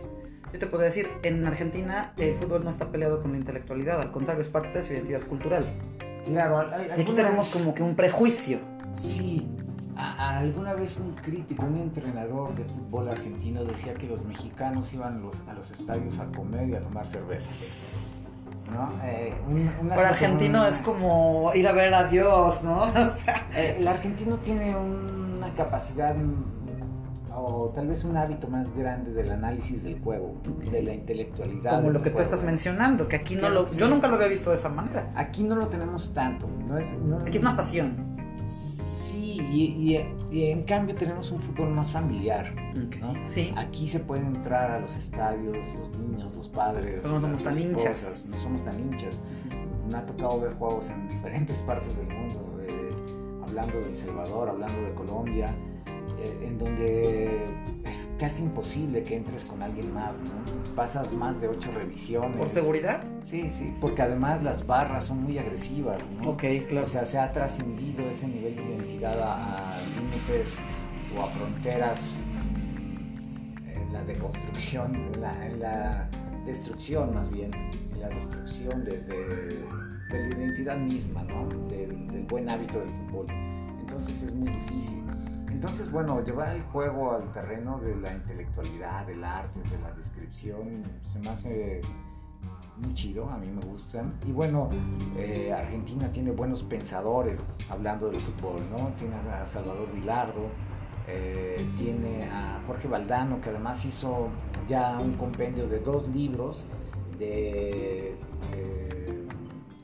[0.52, 4.10] Yo te puedo decir, en Argentina el fútbol no está peleado con la intelectualidad, al
[4.10, 5.66] contrario, es parte de su identidad cultural.
[6.26, 8.60] Claro, al- al- Y aquí tenemos como que un prejuicio.
[8.94, 9.48] Sí,
[9.96, 14.92] a- a alguna vez un crítico, un entrenador de fútbol argentino decía que los mexicanos
[14.94, 17.50] iban los- a los estadios a comer y a tomar cerveza.
[18.72, 18.90] ¿No?
[19.04, 22.82] Eh, un- Para argentino es como ir a ver a Dios, ¿no?
[22.84, 26.44] O sea, Eh, el argentino tiene una capacidad mm,
[27.34, 30.34] o tal vez un hábito más grande del análisis del juego,
[30.70, 31.76] de la intelectualidad.
[31.76, 32.30] como lo que tú juego.
[32.30, 33.66] estás mencionando, que aquí no lo...
[33.66, 33.78] sí.
[33.78, 35.10] Yo nunca lo había visto de esa manera.
[35.16, 36.48] Aquí no lo tenemos tanto.
[36.66, 38.16] No es, no- Aquí es más pasión.
[38.46, 38.81] Sí,
[39.50, 42.54] y, y- y en cambio tenemos un fútbol más familiar.
[43.00, 43.14] ¿no?
[43.28, 43.52] Sí.
[43.56, 48.28] Aquí se puede entrar a los estadios, los niños, los padres, no somos tan hinchas.
[48.30, 49.20] no somos tan hinchas.
[49.90, 52.90] Me ha tocado ver juegos en diferentes partes del mundo, eh,
[53.42, 55.54] hablando de El Salvador, hablando de Colombia,
[56.18, 57.54] eh, en donde
[57.92, 60.30] es casi imposible que entres con alguien más, ¿no?
[60.74, 62.36] Pasas más de ocho revisiones.
[62.38, 63.04] ¿Por seguridad?
[63.24, 66.30] Sí, sí, porque además las barras son muy agresivas, ¿no?
[66.30, 66.84] Ok, claro.
[66.84, 70.58] O sea, se ha trascendido ese nivel de identidad a, a límites
[71.16, 72.20] o a fronteras
[73.66, 76.08] en la deconstrucción, en la, en la
[76.46, 77.50] destrucción más bien,
[77.92, 81.46] en la destrucción de, de- de la identidad misma, ¿no?
[81.68, 83.26] Del, del buen hábito del fútbol.
[83.80, 85.02] Entonces es muy difícil.
[85.52, 90.82] Entonces, bueno, llevar el juego al terreno de la intelectualidad, del arte, de la descripción,
[91.00, 91.80] se me hace
[92.78, 94.14] muy chido, a mí me gustan.
[94.26, 94.70] Y bueno,
[95.18, 98.88] eh, Argentina tiene buenos pensadores hablando del fútbol, ¿no?
[98.96, 100.46] Tiene a Salvador Vilardo,
[101.06, 104.30] eh, tiene a Jorge Valdano, que además hizo
[104.66, 106.64] ya un compendio de dos libros
[107.18, 108.16] de,
[108.50, 108.81] de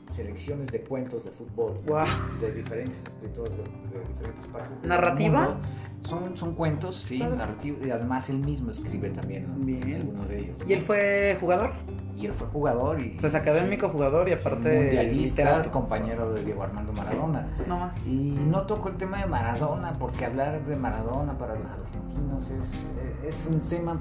[0.09, 2.05] selecciones de cuentos de fútbol Wow.
[2.41, 5.41] de diferentes escritores de, de diferentes partes del ¿Narrativa?
[5.49, 5.67] mundo.
[6.01, 7.35] Son, son cuentos, sí, Claro.
[7.35, 7.85] narrativos.
[7.85, 9.53] Y además él mismo escribe también ¿no?
[9.95, 10.57] Algunos de ellos.
[10.67, 11.73] ¿Y él fue jugador?
[12.15, 13.09] Y él fue jugador y...
[13.19, 15.71] Pues académico, sí, jugador y aparte mundialista, literato.
[15.71, 17.47] compañero de Diego Armando Maradona.
[17.67, 18.05] No más.
[18.07, 22.89] Y no toco el tema de Maradona porque hablar de Maradona para los argentinos es,
[23.23, 23.99] es un tema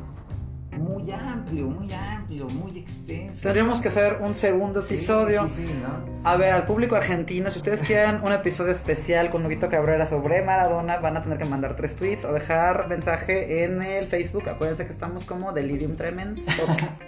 [0.76, 3.42] muy amplio, muy amplio, muy extenso.
[3.42, 5.48] Tendríamos que hacer un segundo episodio.
[5.48, 6.04] Sí, sí, ¿no?
[6.28, 10.42] A ver, al público argentino, si ustedes quieren un episodio especial con Huguito Cabrera sobre
[10.42, 14.48] Maradona, van a tener que mandar tres tweets o dejar mensaje en el Facebook.
[14.48, 17.02] Acuérdense que estamos como Delirium Tremens Podcast.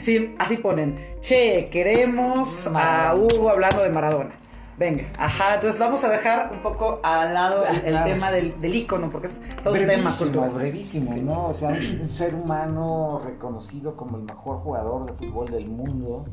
[0.00, 0.96] Sí, así ponen.
[1.20, 3.14] Che, queremos a.
[3.14, 4.45] Hugo hablando de Maradona.
[4.78, 8.04] Venga, ajá, entonces vamos a dejar un poco al lado el, el Claro.
[8.04, 10.50] tema del, del ícono, porque es todo un tema cultural.
[10.50, 11.22] brevísimo, Sí.
[11.22, 11.46] ¿no?
[11.46, 16.26] O sea, un, ser humano reconocido como el mejor jugador de fútbol del mundo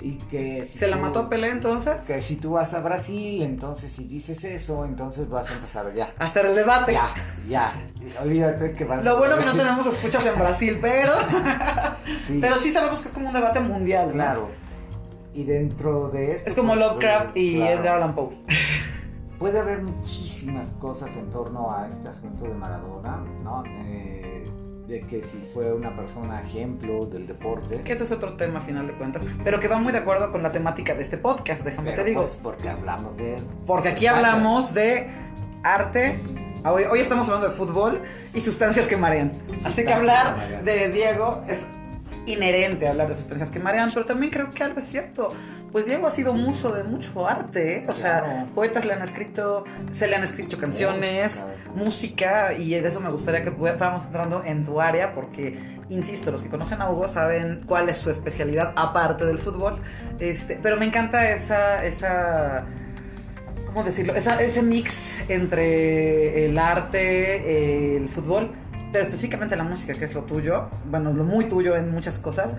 [0.00, 2.04] y que si ¿Se la mató Pelé entonces?
[2.06, 6.14] Que si tú vas a Brasil, entonces si dices eso, entonces vas a empezar ya.
[6.20, 6.92] Hacer el debate.
[6.92, 7.12] Ya,
[7.48, 7.86] ya.
[8.22, 11.12] Olvídate que vas Lo a- bueno que no tenemos escuchas en Brasil, pero,
[12.26, 14.16] Sí, pero sí sabemos que es como un debate mundial.
[14.16, 14.48] ¿no?
[15.32, 16.48] Y dentro de esto.
[16.48, 18.36] Es como pues, Lovecraft y claro, Edgar Allan Poe.
[19.38, 23.62] Puede haber muchísimas cosas en torno a este asunto de Maradona, ¿no?
[23.86, 24.44] Eh,
[24.86, 27.82] de que si fue una persona ejemplo del deporte.
[27.82, 30.32] Que eso es otro tema a final de cuentas, pero que va muy de acuerdo
[30.32, 32.22] con la temática de este podcast, déjame Pero te digo.
[32.22, 33.42] pues porque hablamos de.
[33.66, 35.08] Porque aquí hablamos de
[35.62, 36.20] arte.
[36.64, 38.02] Hoy, hoy estamos hablando de fútbol
[38.34, 39.40] y sustancias que marean.
[39.64, 41.68] Así que hablar de Diego es
[42.26, 45.32] inherente hablar de sustancias que marean, pero también creo que algo es cierto.
[45.72, 47.86] Pues Diego ha sido muso de mucho arte, ¿eh?
[47.88, 51.74] o sea, poetas le han escrito, se le han escrito canciones, Música.
[51.74, 56.42] música, y de eso me gustaría que fuéramos entrando en tu área, porque, insisto, los
[56.42, 59.80] que conocen a Hugo saben cuál es su especialidad aparte del fútbol,
[60.18, 62.66] este, pero me encanta esa, esa,
[63.66, 64.14] ¿cómo decirlo?
[64.16, 68.52] Esa- ese mix entre el arte, el fútbol,
[68.92, 72.56] pero específicamente la música, que es lo tuyo, bueno, lo muy tuyo en muchas cosas.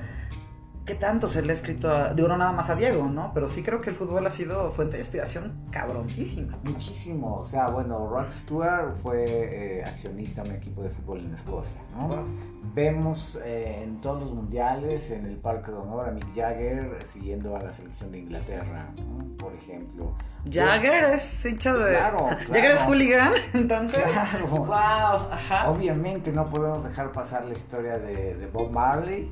[0.85, 3.31] ¿Qué tanto se le ha escrito a, digo, no nada más a Diego, ¿no?
[3.33, 6.57] Pero sí creo que el fútbol ha sido fuente de inspiración cabroncísima.
[6.63, 11.33] Muchísimo, o sea, bueno, Rod Stewart fue eh, accionista de un equipo de fútbol en
[11.33, 12.07] Escocia, ¿no?
[12.07, 12.25] Wow.
[12.73, 17.55] Vemos eh, en todos los mundiales, en el Parque de Honor, a Mick Jagger siguiendo
[17.55, 19.21] a la selección de Inglaterra, ¿no?
[19.41, 20.15] por ejemplo.
[20.49, 21.91] Jagger es hincha de.
[21.95, 22.37] Claro, claro.
[22.47, 24.03] Jagger es hooligan, entonces.
[24.03, 24.47] Claro.
[24.47, 25.69] Wow, ajá.
[25.69, 29.31] Obviamente no podemos dejar pasar la historia de, de Bob Marley,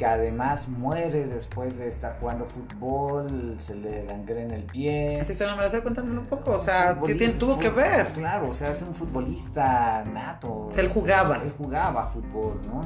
[0.00, 5.20] que además muere después de estar jugando fútbol, se le gangrena el pie.
[5.20, 6.52] Esa historia no me la sé, cuéntamelo un poco.
[6.52, 8.10] O sea, ¿qué tiene- tuvo que ver?
[8.14, 10.68] Claro, o sea, es un futbolista nato.
[10.68, 11.36] O sea, él jugaba.
[11.44, 12.80] Él jugaba fútbol, ¿no?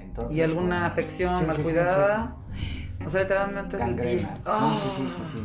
[0.00, 2.34] Entonces, Y alguna afección sí, mal sí, sí, cuidada.
[3.06, 4.04] O sea, literalmente es el pie.
[4.16, 4.34] Gangrena.
[4.34, 4.78] Sí, Oh.
[4.82, 5.44] sí, sí, sí, sí.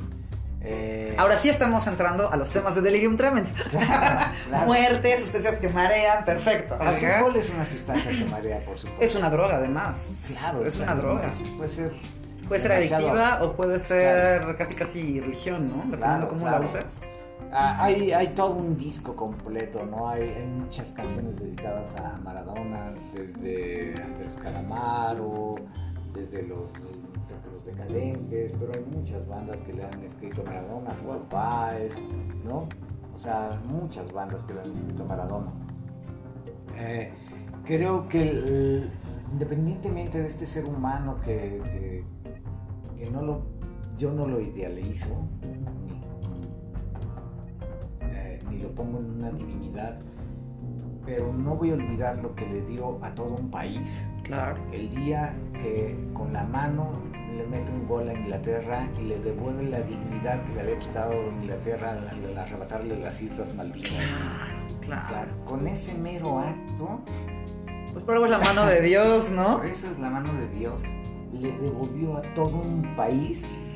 [0.65, 3.51] Eh, Ahora sí estamos entrando a los temas de Delirium Tremens.
[3.71, 4.65] claro, claro.
[4.67, 6.77] Muerte, sustancias que marean, perfecto.
[6.79, 9.03] El fútbol es una sustancia que marea, por supuesto.
[9.03, 10.33] Es una droga, además.
[10.39, 11.29] Claro, es una droga.
[11.57, 11.91] Puede ser.
[12.47, 15.83] Puede ser demasiado- adictiva o puede ser casi casi religión, ¿no?
[15.89, 16.99] Dependiendo cómo la uses.
[17.51, 20.09] Ah, hay, hay todo un disco completo, ¿no?
[20.09, 25.55] Hay, hay muchas canciones dedicadas a Maradona, desde Andrés Calamaro,
[26.13, 26.71] desde los,
[27.51, 32.01] los Decadentes, pero hay muchas bandas que le han escrito a Maradona, Fito Páez,
[32.43, 32.67] ¿no?
[33.15, 35.51] O sea, muchas bandas que le han escrito a Maradona.
[36.77, 37.11] Eh,
[37.65, 38.89] creo que
[39.31, 42.03] independientemente de este ser humano que,
[42.97, 43.41] que, no lo,
[43.97, 45.09] yo no lo idealizo,
[45.41, 46.01] ni,
[48.01, 49.99] eh, ni lo pongo en una divinidad,
[51.05, 54.55] pero no voy a olvidar lo que le dio a todo un país Claro.
[54.71, 56.91] el día que con la mano
[57.35, 61.13] le mete un gol a Inglaterra y le devuelve la dignidad que le había quitado
[61.41, 63.89] Inglaterra al, arrebatarle las Islas Malvinas.
[63.91, 65.31] O sea, Claro.
[65.45, 67.01] con ese mero acto,
[67.91, 69.57] Pues por algo es la mano de Dios, ¿no?
[69.57, 70.83] por eso es la mano de Dios,
[71.31, 73.71] le devolvió a todo un país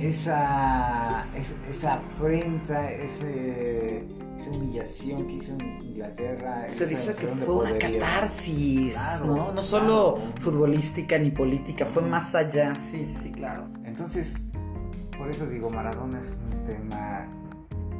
[0.00, 4.04] esa, es- esa afrenta, ese,
[4.36, 6.66] esa humillación que hizo en Inglaterra.
[6.68, 9.52] Se dice que fue una catarsis, Claro, ¿no?
[9.52, 10.32] No solo claro.
[10.40, 12.74] futbolística ni política, fue más allá.
[12.76, 13.68] Sí, sí, sí, claro.
[13.84, 14.50] Entonces,
[15.16, 17.26] por eso digo, Maradona es un tema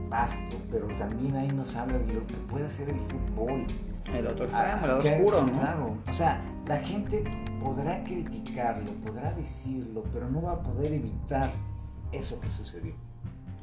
[0.09, 3.67] vasto, pero también ahí nos habla de lo que puede hacer el fútbol.
[4.13, 5.53] El otro Ah, extremo, el lado oscuro, ¿no?
[5.53, 5.97] Claro.
[6.09, 7.25] O sea, la gente
[7.61, 11.51] podrá criticarlo, podrá decirlo, pero no va a poder evitar
[12.13, 12.95] eso que sucedió.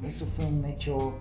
[0.02, 1.14] Eso fue un hecho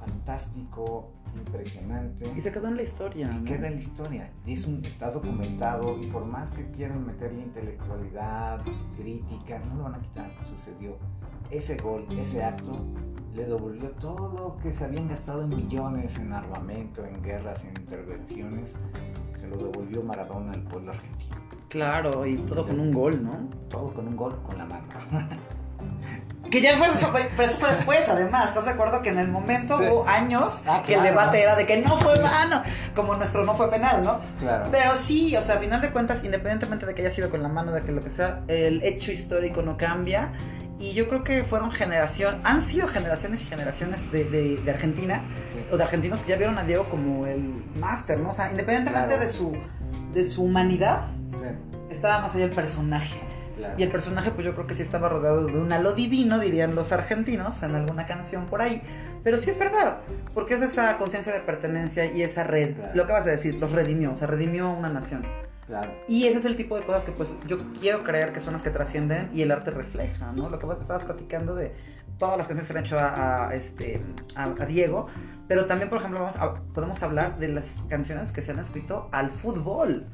[0.00, 2.32] fantástico, impresionante.
[2.36, 3.30] Y se quedó en la historia.
[3.30, 3.44] Y ¿no?
[3.44, 4.30] queda en la historia.
[4.46, 8.60] Y es un, está documentado y por más que quieran meterle intelectualidad,
[8.96, 10.30] crítica, no lo van a quitar.
[10.48, 10.96] Sucedió.
[11.50, 12.72] Ese gol, ese acto,
[13.34, 17.70] le devolvió todo lo que se habían gastado en millones, en armamento, en guerras, en
[17.70, 18.76] intervenciones.
[19.38, 21.36] Se lo devolvió Maradona al pueblo argentino.
[21.68, 23.48] Claro, y todo con un gol, ¿no?
[23.68, 24.86] Todo con un gol con la mano.
[26.50, 26.88] Que ya fue
[27.36, 28.48] pero eso fue después, además.
[28.48, 29.84] ¿Estás de acuerdo que en el momento Sí.
[29.86, 32.62] hubo años Ah, que el debate era de que no fue mano,
[32.94, 34.18] como nuestro no fue penal, ¿no?
[34.40, 34.68] Claro.
[34.72, 37.48] Pero sí, o sea, a final de cuentas, independientemente de que haya sido con la
[37.48, 40.32] mano, de que lo que sea, el hecho histórico no cambia.
[40.80, 45.22] Y yo creo que fueron generación, han sido generaciones y generaciones de, de- de Argentina,
[45.52, 45.64] Sí.
[45.70, 48.30] o de argentinos que ya vieron a Diego como el máster, ¿no?
[48.30, 49.22] O sea, independientemente Claro.
[49.22, 49.56] de, su,
[50.12, 51.02] de su humanidad,
[51.38, 51.46] Sí,
[51.90, 53.20] estaba más allá el personaje.
[53.60, 53.74] Claro.
[53.78, 56.74] Y el personaje, pues yo creo que sí estaba rodeado de un halo divino, dirían
[56.74, 58.82] los argentinos, en alguna canción por ahí.
[59.22, 59.98] Pero sí es verdad,
[60.34, 62.74] porque es esa conciencia de pertenencia y esa red.
[62.74, 62.92] Claro.
[62.94, 65.24] Lo que vas a decir, los redimió, o sea, redimió a una nación.
[65.66, 65.92] Claro.
[66.08, 68.62] Y ese es el tipo de cosas que, pues, yo quiero creer que son las
[68.62, 70.48] que trascienden y el arte refleja, ¿no?
[70.48, 71.72] Lo que estabas platicando de
[72.18, 74.02] todas las canciones que le han hecho a, a, este,
[74.36, 75.06] a, a Diego,
[75.48, 79.08] pero también, por ejemplo, vamos a- podemos hablar de las canciones que se han escrito
[79.12, 80.06] al fútbol.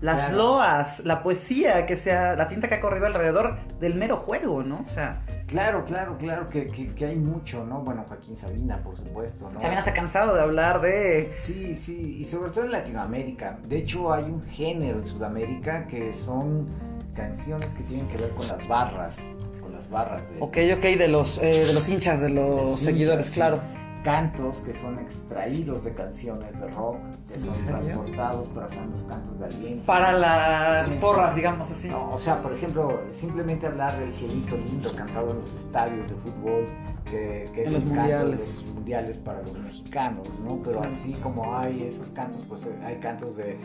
[0.00, 0.36] Las Claro.
[0.36, 4.80] loas, la poesía, que sea la tinta que ha corrido alrededor del mero juego, ¿no?
[4.80, 7.80] O sea, Claro, claro, claro que, que- que hay mucho, ¿no?
[7.80, 9.60] Bueno, Joaquín Sabina, por supuesto, ¿no?
[9.60, 11.32] Sabina se ha cansado de hablar de...
[11.34, 13.58] Sí, sí, y sobre todo en Latinoamérica.
[13.66, 16.68] De hecho, hay un género en Sudamérica que son
[17.16, 19.30] canciones que tienen que ver con las barras,
[19.60, 20.36] con las barras de...
[20.40, 23.60] Ok, ok, de los, eh, de los hinchas, de los seguidores, claro.
[24.02, 26.96] Cantos que son extraídos de canciones de rock,
[27.32, 27.78] que son serio?
[27.80, 29.84] transportados, pero son los cantos de aliento.
[29.86, 30.98] Para las Sí.
[31.00, 31.88] porras, digamos así.
[31.88, 36.16] No, o sea, por ejemplo, simplemente hablar del cielito lindo cantado en los estadios de
[36.16, 36.66] fútbol,
[37.04, 38.64] que, que es el canto de mundiales.
[38.66, 40.60] los mundiales para los mexicanos, ¿no?
[40.62, 43.58] Pero así como hay esos cantos, pues eh, hay cantos de,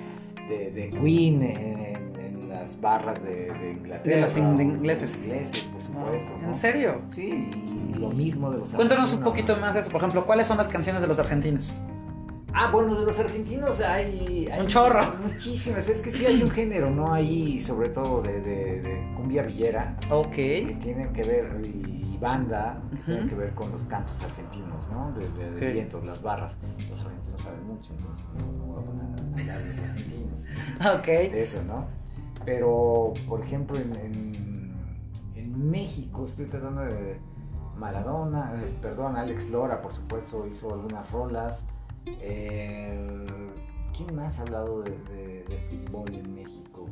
[0.49, 4.15] de, de Queen en, en las barras de, de Inglaterra.
[4.15, 5.27] De los ingleses.
[5.27, 6.37] ingleses, por supuesto.
[6.41, 6.47] ¿no?
[6.49, 7.01] ¿En serio?
[7.09, 9.89] Sí, y lo mismo de los Cuéntanos un poquito más de eso.
[9.91, 11.83] Por ejemplo, ¿cuáles son las canciones de los argentinos?
[12.55, 15.15] Ah, bueno, de los argentinos hay, hay Un chorro.
[15.23, 15.89] Muchísimas.
[15.89, 17.11] Es que sí hay un género, ¿no?
[17.11, 20.31] Ahí, sobre todo de, de- de cumbia villera, Ok.
[20.33, 23.03] que tienen que ver, y, banda, que Ujú.
[23.05, 25.11] tienen que ver con los cantos argentinos, ¿no?
[25.13, 25.73] De, de- de Ok.
[25.73, 26.55] vientos, las barras.
[26.89, 30.45] Los argentinos saben mucho, entonces no, voy a poner a hablar de los argentinos.
[30.99, 31.05] Ok.
[31.07, 31.85] de eso, ¿no?
[32.45, 34.73] Pero, por ejemplo, en, en,
[35.35, 37.17] en México estoy tratando de
[37.83, 41.65] Maradona, perdón, Alex Lora, por supuesto, hizo algunas rolas.
[42.05, 43.25] Eh,
[43.95, 46.87] ¿Quién más ha hablado de, de- de fútbol en México?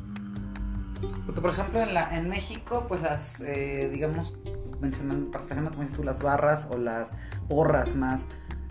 [0.00, 4.36] Mm, Porque, por ejemplo, en, la, en México, pues las, eh, digamos,
[4.80, 7.12] mencionando, parafraseando como dices tú, las barras o las
[7.48, 8.28] porras más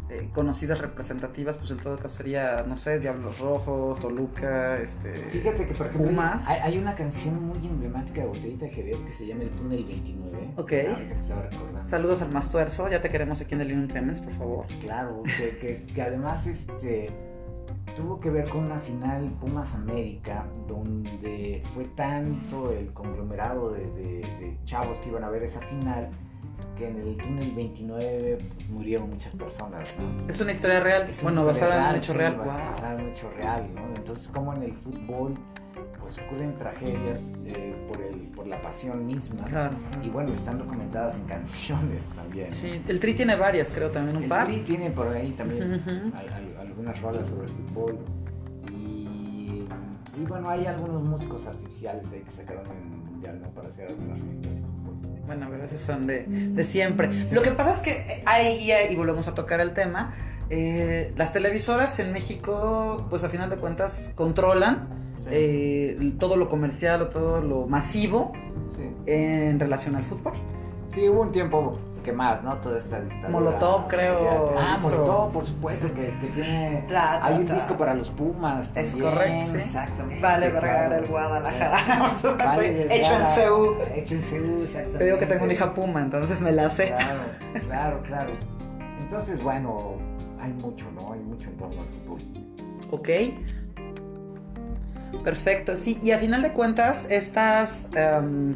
[0.09, 5.13] eh, conocidas, representativas, pues en todo caso sería, no sé, Diablos Rojos, Toluca, este...
[5.15, 6.45] Fíjate que, por ejemplo, Pumas.
[6.47, 10.49] hay, hay una canción muy emblemática de Botellita Jerez que se llama El Túnel 29.
[10.57, 10.73] Ok.
[10.89, 11.87] Ahorita que.
[11.87, 14.65] Saludos al más tuerzo, ya te queremos aquí en el Linux Clemens, por favor.
[14.81, 17.07] Claro, que, que- que además este
[17.95, 24.21] tuvo que ver con una final Pumas América, donde fue tanto el conglomerado de, de-
[24.39, 26.09] de chavos que iban a ver esa final,
[26.77, 30.27] que en el túnel 29 pues, murieron muchas personas, ¿no?
[30.29, 32.35] Es una historia real, Es bueno, basada en un real, hecho sí, real.
[32.37, 32.45] Wow.
[32.45, 33.81] basada en un hecho real, ¿no?
[33.95, 35.33] Entonces, como en el fútbol,
[35.99, 39.45] pues ocurren tragedias eh, por, el, por la pasión misma.
[39.45, 39.77] Claro.
[40.01, 42.53] Y bueno, están documentadas en canciones también.
[42.53, 44.47] Sí, el Tri tiene varias, creo, también un El par.
[44.47, 46.15] Tri tiene por ahí también Ujú.
[46.17, 47.99] al- al- algunas rolas sobre el fútbol.
[48.69, 49.65] Y,
[50.17, 53.49] y bueno, hay algunos músicos artificiales ahí que sacaron en el mundial, ¿no?
[53.51, 54.19] Para hacer algunas.
[55.25, 57.09] Bueno, pero esos son de, de siempre.
[57.31, 60.13] Lo que pasa es que eh, ahí, y volvemos a tocar el tema,
[60.49, 65.29] eh, las televisoras en México, pues a final de cuentas, controlan Sí.
[65.31, 68.33] eh, todo lo comercial o todo lo masivo
[68.75, 68.89] Sí.
[69.05, 70.33] en relación al fútbol.
[70.89, 72.57] Sí, hubo un tiempo que más, ¿no?
[72.57, 73.29] Toda esta dictadura.
[73.29, 76.83] Molotov, creo, Ah, hizo- Molotov, por supuesto, que, que tiene...
[76.87, 77.53] Ta, ta, Hay un ta.
[77.55, 79.09] disco para los Pumas Es también.
[79.11, 79.57] correcto, sí.
[79.57, 80.21] Exactamente.
[80.21, 80.49] Vale.
[80.51, 81.77] Vergara, el Guadalajara.
[82.37, 83.77] Vale, hecho en Seúl.
[83.95, 84.97] Hecho en Seúl, exactamente.
[84.99, 86.87] Te digo que tengo una hija puma, entonces me la sé.
[86.89, 87.19] Claro,
[87.67, 88.33] claro, claro.
[89.01, 89.93] Entonces, bueno,
[90.41, 91.13] hay mucho, ¿no?
[91.13, 92.21] Hay mucho en torno al fútbol.
[92.91, 93.09] Ok.
[95.23, 95.99] Perfecto, sí.
[96.03, 98.55] Y a final de cuentas, estas em,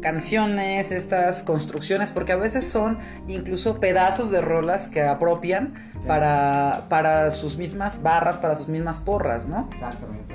[0.00, 6.06] canciones, estas construcciones, porque a veces son incluso pedazos de rolas que apropian Sí.
[6.06, 9.68] para, para sus mismas barras, para sus mismas porras, ¿no?
[9.70, 10.34] Exactamente.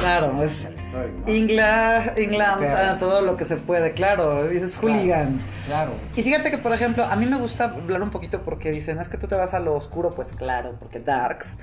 [0.00, 2.98] Claro, es la historia, ¿no?
[2.98, 5.38] Todo lo que se puede, claro, dices hooligan.
[5.38, 5.57] Claro.
[6.16, 9.08] Y fíjate que, por ejemplo, a mí me gusta hablar un poquito porque dicen, es
[9.08, 11.58] que tú te vas a lo oscuro, pues claro, porque Darks.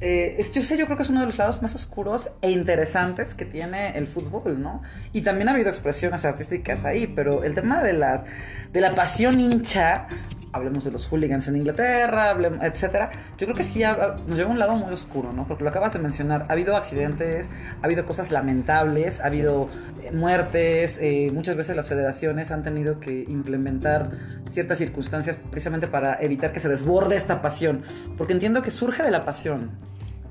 [0.00, 2.50] Eh, es- yo sé, yo creo que es uno de los lados más oscuros e
[2.50, 4.82] interesantes que tiene el fútbol, ¿no?
[5.12, 8.24] Y también ha habido expresiones artísticas ahí, pero el tema de las
[8.72, 10.06] de la pasión hincha,
[10.52, 14.48] hablemos de los hooligans en Inglaterra, hablem- etcétera, yo creo que sí ha- nos lleva
[14.50, 15.46] a un lado muy oscuro, ¿no?
[15.46, 17.48] Porque lo acabas de mencionar, ha habido accidentes,
[17.80, 19.68] ha habido cosas lamentables, ha habido
[20.02, 24.10] eh, muertes, eh, muchas veces las federaciones han tenido que implementar
[24.48, 27.82] ciertas circunstancias precisamente para evitar que se desborde esta pasión,
[28.16, 29.70] porque entiendo que surge de la pasión.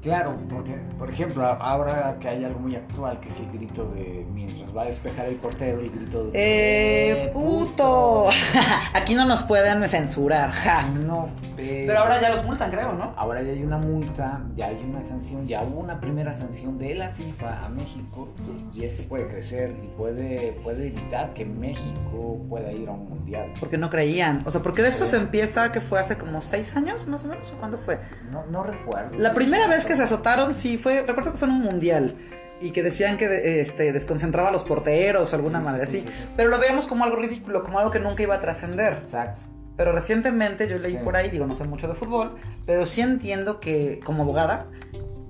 [0.01, 4.25] Claro, porque, por ejemplo, ahora que hay algo muy actual, que es el grito de
[4.33, 6.31] mientras va a despejar el portero, el grito de.
[6.33, 8.27] ¡Eh, puto!
[8.93, 10.87] Aquí no nos pueden censurar, ja.
[10.89, 13.13] No, Pero ahora ya los multan, creo, ¿no?
[13.17, 16.95] Ahora ya hay una multa, ya hay una sanción, ya hubo una primera sanción de
[16.95, 18.29] la FIFA a México
[18.73, 23.53] y esto puede crecer y puede, puede evitar que México pueda ir a un mundial.
[23.59, 24.43] Porque no creían.
[24.45, 25.11] O sea, porque de esto Sí.
[25.11, 27.99] se empieza que fue hace como seis años, más o menos, ¿o cuándo fue?
[28.31, 29.17] No, no recuerdo.
[29.17, 32.15] La primera vez que se azotaron, sí, fue, recuerdo que fue en un mundial.
[32.61, 35.97] Y que decían que de- este, desconcentraba a los porteros o alguna Sí, manera sí,
[35.97, 36.07] así.
[36.07, 36.27] sí, sí.
[36.35, 38.93] Pero lo veíamos como algo ridículo, como algo que nunca iba a trascender.
[38.93, 39.43] Exacto.
[39.77, 42.35] Pero recientemente yo leí por ahí, digo, no sé mucho de fútbol,
[42.65, 44.67] pero sí entiendo que como abogada,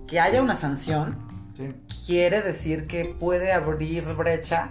[0.07, 1.20] que haya una sanción
[2.07, 4.70] quiere decir que puede abrir brecha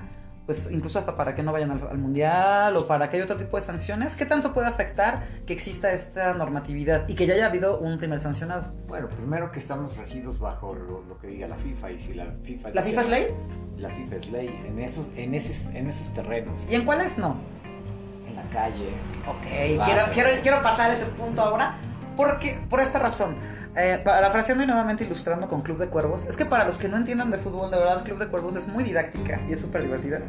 [0.48, 3.36] pues incluso hasta para que no vayan al, al mundial o para que haya otro
[3.36, 7.48] tipo de sanciones, ¿qué tanto puede afectar que exista esta normatividad y que ya haya
[7.48, 8.72] habido un primer sancionado?
[8.86, 12.32] Bueno, primero que estamos regidos bajo lo, lo que diga la FIFA y si la
[12.42, 12.70] FIFA...
[12.70, 13.26] ¿La dice- FIFA es ley?
[13.76, 17.36] La FIFA es ley en esos, en esos, en esos terrenos, ¿Y en cuáles no?
[18.26, 18.88] en la calle.
[19.28, 19.42] Ok,
[19.84, 21.76] quiero, quiero, quiero pasar ese punto ahora.
[22.16, 23.36] Porque, por esta razón,
[23.76, 26.96] eh, parafraseando y nuevamente ilustrando con Club de Cuervos, es que para los que no
[26.96, 30.20] entiendan de fútbol, de verdad, Club de Cuervos es muy didáctica y es súper divertida.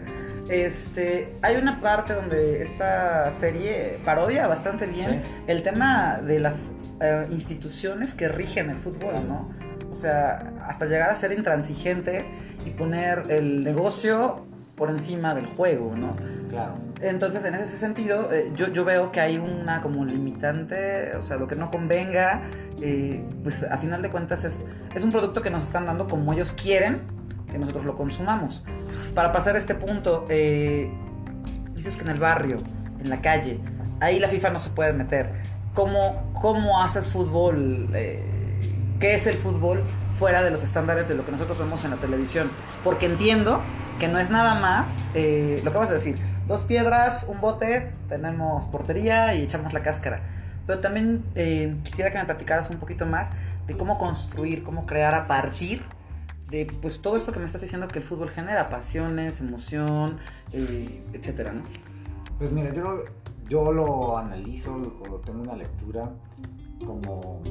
[0.49, 5.43] Este, hay una parte donde esta serie parodia bastante bien Sí.
[5.47, 6.71] el tema de las
[7.01, 9.49] eh, instituciones que rigen el fútbol, ¿no?
[9.91, 12.27] O sea, hasta llegar a ser intransigentes
[12.65, 14.45] y poner el negocio
[14.79, 16.15] por encima del juego, ¿no?
[16.49, 16.77] Claro.
[17.01, 21.37] Entonces, en ese sentido, eh, yo, yo veo que hay una como limitante, o sea,
[21.37, 22.43] lo que no convenga,
[22.81, 24.65] eh, pues a final de cuentas es,
[24.95, 27.01] es un producto que nos están dando como ellos quieren
[27.51, 28.63] que nosotros lo consumamos.
[29.13, 30.89] Para pasar este punto, eh,
[31.75, 32.57] dices que en el barrio,
[32.99, 33.59] en la calle,
[33.99, 35.33] ahí la FIFA no se puede meter.
[35.73, 37.89] ¿Cómo, cómo haces fútbol?
[37.93, 38.23] Eh,
[38.99, 41.97] ¿Qué es el fútbol fuera de los estándares de lo que nosotros vemos en la
[41.97, 42.51] televisión?
[42.83, 43.61] Porque entiendo
[43.99, 46.17] que no es nada más eh, lo que vas a decir.
[46.47, 50.23] Dos piedras, un bote, tenemos portería y echamos la cáscara.
[50.65, 53.31] Pero también eh, quisiera que me platicaras un poquito más
[53.67, 55.83] de cómo construir, cómo crear a partir
[56.49, 60.17] de pues todo esto que me estás diciendo que el fútbol genera, pasiones, emoción,
[60.51, 61.63] eh, etcétera, ¿no?
[62.39, 63.03] Pues mira, yo,
[63.47, 66.09] yo lo analizo o tengo una lectura
[66.85, 67.41] como,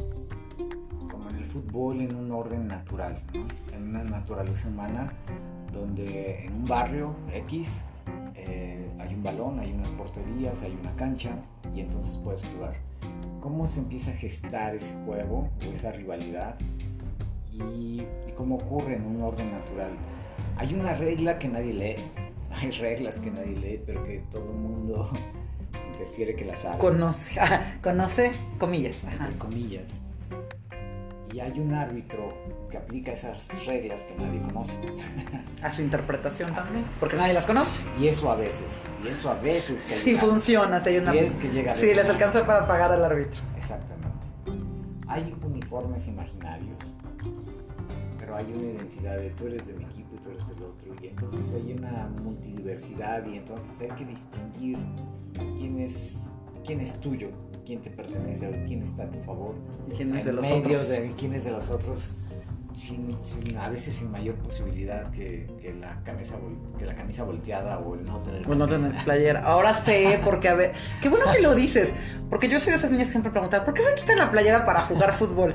[1.10, 3.22] como en el fútbol en un orden natural,
[3.72, 5.12] en una naturaleza humana,
[5.72, 7.82] donde en un barrio X
[8.34, 11.30] eh, hay un balón, hay unas porterías, hay una cancha
[11.74, 12.74] y entonces puedes jugar.
[13.40, 16.56] ¿Cómo se empieza a gestar ese juego o esa rivalidad?
[17.52, 19.90] Y, y cómo ocurre en un orden natural.
[20.56, 21.96] Hay una regla que nadie lee,
[22.62, 25.08] hay reglas que nadie lee, pero que todo el mundo
[25.92, 27.38] interfiere que las sabe, Conoce,
[27.82, 29.04] conoce, comillas.
[29.04, 29.24] ajá.
[29.26, 29.90] entre comillas.
[31.32, 32.32] Y hay un árbitro
[32.70, 34.80] que aplica esas reglas que nadie conoce.
[35.62, 37.82] A su interpretación también, porque nadie las conoce.
[37.98, 41.12] Y eso a veces, y eso a veces que Si funciona, si hay una...
[41.12, 42.10] Si es que llega a Sí, les veces.
[42.10, 43.42] alcanzó para pagar al árbitro.
[43.56, 44.08] Exactamente.
[45.08, 46.96] Hay uniformes imaginarios,
[48.18, 50.94] pero hay una identidad de tú eres de mi equipo y tú eres del otro,
[51.02, 54.78] y entonces hay una multidiversidad y entonces hay que distinguir
[55.56, 56.30] quién es,
[56.64, 57.30] quién es tuyo,
[57.68, 59.54] quién te pertenece, o quién está a tu favor,
[59.88, 60.88] ¿Y quién es de los medio otros?
[60.88, 62.12] de quién es de los otros,
[62.72, 66.36] sin, sin- a veces sin mayor posibilidad que, que la camisa
[66.78, 69.42] que la camisa volteada o el no tener Pues no tener playera.
[69.44, 70.72] Ahora sé, porque a ver.
[71.02, 71.94] Qué bueno que lo dices.
[72.30, 74.64] Porque yo soy de esas niñas que siempre preguntaba, ¿por qué se quitan la playera
[74.64, 75.54] para jugar fútbol?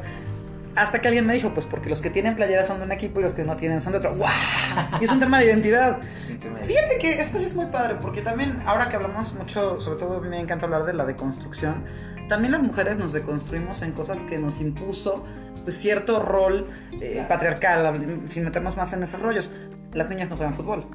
[0.76, 3.19] Hasta que alguien me dijo, pues porque los que tienen playera son de un equipo
[3.19, 4.15] y los que no tienen son de otro.
[4.15, 4.28] ¡Wow!
[5.01, 5.99] Y es un tema de identidad.
[6.63, 10.21] Fíjate que esto sí es muy padre, porque también, ahora que hablamos mucho, sobre todo
[10.21, 11.84] me encanta hablar de la deconstrucción,
[12.28, 15.24] también las mujeres nos deconstruimos en cosas que nos impuso
[15.63, 16.67] pues, cierto rol
[16.99, 19.51] eh, patriarcal, sin meternos más en esos rollos.
[19.93, 20.88] Las niñas no juegan fútbol,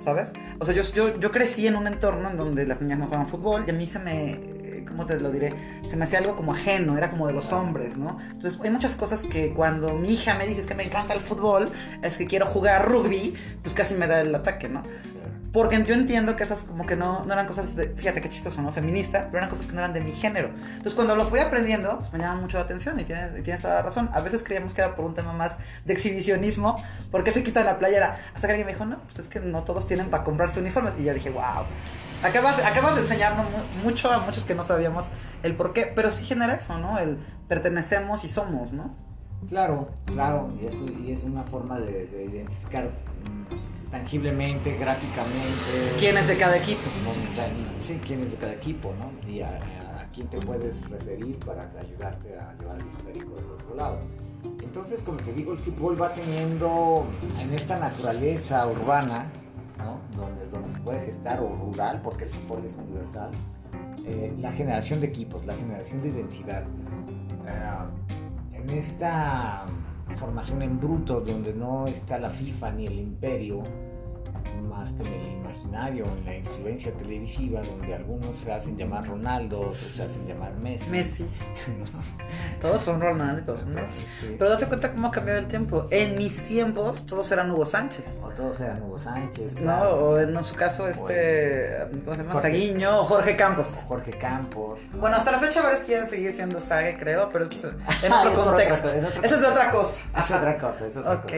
[0.00, 0.32] ¿sabes?
[0.58, 3.26] O sea, yo, yo, yo crecí en un entorno en donde las niñas no juegan
[3.26, 4.40] fútbol y a mí se me,
[4.86, 5.54] ¿cómo te lo diré?
[5.86, 8.18] Se me hacía algo como ajeno, era como de los hombres, ¿no?
[8.30, 11.20] Entonces hay muchas cosas que cuando mi hija me dice "Es que me encanta el
[11.20, 11.70] fútbol,
[12.02, 14.82] es que quiero jugar rugby, pues casi me da el ataque, ¿no?
[15.52, 18.60] Porque yo entiendo que esas como que no, no eran cosas de, fíjate qué chistoso,
[18.62, 18.72] ¿no?
[18.72, 20.50] Feminista, pero eran cosas que no eran de mi género.
[20.68, 23.74] Entonces cuando los fui aprendiendo, pues me llama mucho la atención y tienes, tienes toda
[23.74, 24.10] la razón.
[24.12, 27.64] A veces creíamos que era por un tema más de exhibicionismo, ¿por qué se quitan
[27.66, 28.16] la playera?
[28.34, 30.94] Hasta que alguien me dijo, no, pues es que no todos tienen para comprarse uniformes.
[30.98, 31.64] Y yo dije, wow,
[32.22, 35.10] acabas, acabas de enseñarnos mu- mucho a muchos que no sabíamos
[35.42, 36.98] el por qué, pero sí genera eso, ¿no?
[36.98, 37.18] El
[37.48, 38.94] pertenecemos y somos, ¿no?
[39.48, 43.55] Claro, claro, y eso y es una forma de, de identificar mm,
[44.00, 45.94] tangiblemente, gráficamente.
[45.98, 46.80] ¿Quién es de cada equipo?
[47.78, 49.10] Sí, quién es de cada equipo, ¿no?
[49.30, 53.74] Y a, a- quién te puedes referir para ayudarte a llevar el histórico del otro
[53.74, 53.98] lado.
[54.62, 57.06] Entonces, como te digo, el fútbol va teniendo
[57.40, 59.30] en esta naturaleza urbana,
[59.78, 60.00] ¿no?
[60.16, 63.30] Donde, donde se puede gestar, o rural, porque el fútbol es universal,
[64.06, 66.62] eh, la generación de equipos, la generación de identidad.
[66.62, 69.64] Eh, en esta
[70.14, 73.62] formación en bruto, donde no está la FIFA ni el imperio,
[74.62, 79.60] más que en el imaginario, en la influencia televisiva, donde algunos se hacen llamar Ronaldo,
[79.60, 80.90] otros se hacen llamar Messi.
[80.90, 81.26] Messi.
[82.60, 84.04] Todos son Ronaldo y todos son Messi.
[84.08, 84.36] Sí.
[84.38, 85.86] Pero date cuenta cómo ha cambiado el tiempo.
[85.90, 88.22] En mis tiempos, todos eran Hugo Sánchez.
[88.24, 91.78] O todos eran Hugo Sánchez, No, o en su caso, este.
[92.04, 92.32] ¿Cómo se llama?
[92.32, 92.48] Jorge.
[92.48, 93.84] Saguiño o Jorge O Campos.
[93.86, 94.80] Jorge Campos.
[94.94, 98.32] Bueno, hasta la fecha varios quieren seguir siendo Sague, creo, pero es en Ah, otro
[98.32, 98.82] por otra contexto.
[98.82, 99.52] cosa, es otra Esa es cosa.
[99.52, 100.00] otra cosa.
[100.16, 101.22] Es otra cosa, es otra Ok.
[101.22, 101.36] cosa.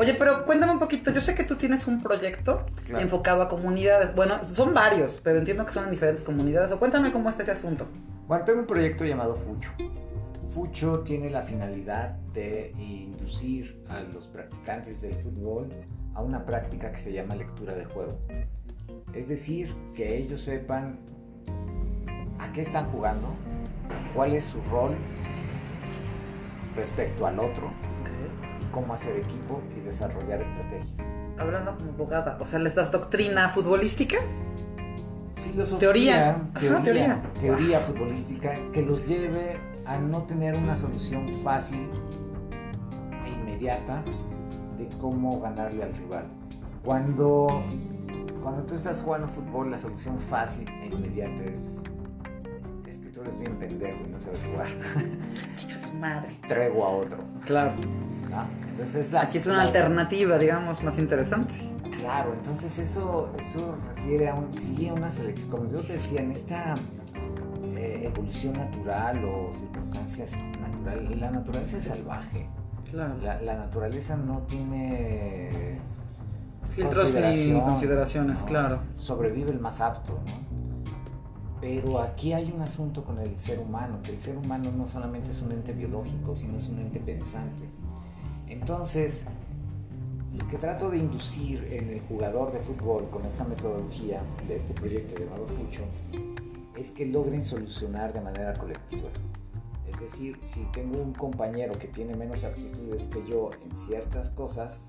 [0.00, 3.02] Oye, pero cuéntame un poquito, yo sé que tú tienes un proyecto Claro.
[3.02, 4.14] enfocado a comunidades.
[4.14, 6.72] Bueno, son varios, pero entiendo que son en diferentes comunidades.
[6.72, 7.86] O cuéntame cómo está ese asunto.
[8.26, 9.72] Bueno, tengo un proyecto llamado Fucho.
[10.46, 15.68] Fucho tiene la finalidad de inducir a los practicantes del fútbol
[16.14, 18.18] a una práctica que se llama lectura de juego.
[19.12, 20.98] Es decir, que ellos sepan
[22.38, 23.28] a qué están jugando,
[24.14, 24.96] cuál es su rol
[26.74, 27.70] respecto al otro,
[28.70, 31.12] cómo hacer equipo y desarrollar estrategias.
[31.38, 34.16] Hablando como abogada, o sea, ¿les das doctrina futbolística?
[35.36, 36.30] Filosofía, Teoría.
[36.30, 37.22] Ajá, teoría, teoría.
[37.40, 41.88] teoría futbolística que los lleve a no tener una solución fácil
[43.24, 44.04] e inmediata
[44.76, 46.26] de cómo ganarle al rival.
[46.84, 47.46] Cuando,
[48.42, 51.82] cuando tú estás jugando fútbol, la solución fácil e inmediata es,
[52.86, 54.66] es que tú eres bien pendejo y no sabes jugar.
[55.74, 56.38] Es madre.
[56.48, 57.18] Trego a otro.
[57.46, 57.72] Claro.
[58.30, 58.44] ¿No?
[58.68, 61.54] Entonces es la, Aquí es una la- alternativa, digamos, más interesante.
[61.98, 66.20] Claro, entonces eso, eso refiere a, un, sí, a una selección, como yo te decía,
[66.22, 66.74] en esta
[67.76, 72.48] eh, evolución natural o circunstancias naturales, la naturaleza es salvaje,
[72.90, 73.16] Claro.
[73.18, 75.78] la, la naturaleza no tiene
[76.70, 78.46] Filtros ni consideraciones, ¿no?
[78.46, 78.80] claro.
[78.96, 80.50] Sobrevive el más apto, ¿no?
[81.60, 85.30] Pero aquí hay un asunto con el ser humano, que el ser humano no solamente
[85.32, 87.64] es un ente biológico, sino es un ente pensante.
[88.50, 89.24] Entonces,
[90.36, 94.74] lo que trato de inducir en el jugador de fútbol con esta metodología de este
[94.74, 95.84] proyecto llamado Fucho
[96.76, 99.08] es que logren solucionar de manera colectiva.
[99.86, 104.84] Es decir, si tengo un compañero que tiene menos aptitudes que yo en ciertas cosas,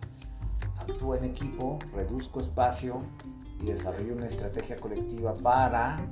[0.80, 3.04] actúo en equipo, reduzco espacio
[3.60, 6.04] y desarrollo una estrategia colectiva para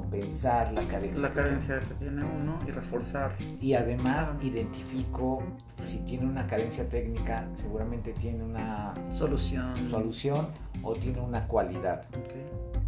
[0.00, 1.28] compensar la carencia.
[1.28, 3.34] La que carencia que tiene uno y reforzar.
[3.60, 4.46] Y además Claro.
[4.46, 5.42] identifico
[5.82, 9.74] si tiene una carencia técnica, seguramente tiene una Solución.
[9.90, 10.48] solución
[10.82, 12.02] o tiene una cualidad.
[12.10, 12.14] Ok.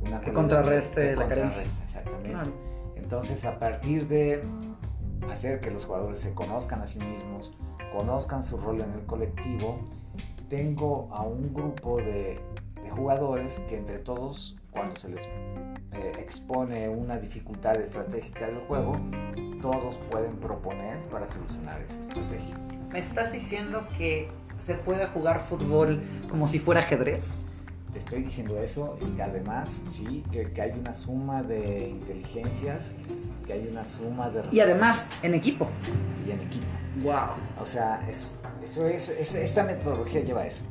[0.06, 1.40] Una Que cualidad contrarreste que la carencia.
[1.62, 2.30] contrarreste, Exactamente.
[2.30, 2.50] Claro.
[2.96, 4.44] Entonces, a partir de
[5.30, 7.52] hacer que los jugadores se conozcan a sí mismos,
[7.96, 9.78] conozcan su rol en el colectivo,
[10.48, 12.40] tengo a un grupo de,
[12.82, 15.28] de jugadores que entre todos, cuando se les
[16.28, 19.00] expone una dificultad estratégica del juego,
[19.62, 22.54] todos pueden proponer para solucionar esa estrategia.
[22.92, 27.46] ¿Me estás diciendo que se puede jugar fútbol como si fuera ajedrez?
[27.92, 32.92] Te estoy diciendo eso y además, sí, que, que hay una suma de inteligencias,
[33.46, 34.42] que hay una suma de...
[34.52, 35.66] Y además, en equipo.
[36.26, 36.66] Y en equipo.
[37.02, 37.36] Wow.
[37.58, 40.66] O sea, es- eso es, es- esta metodología lleva eso,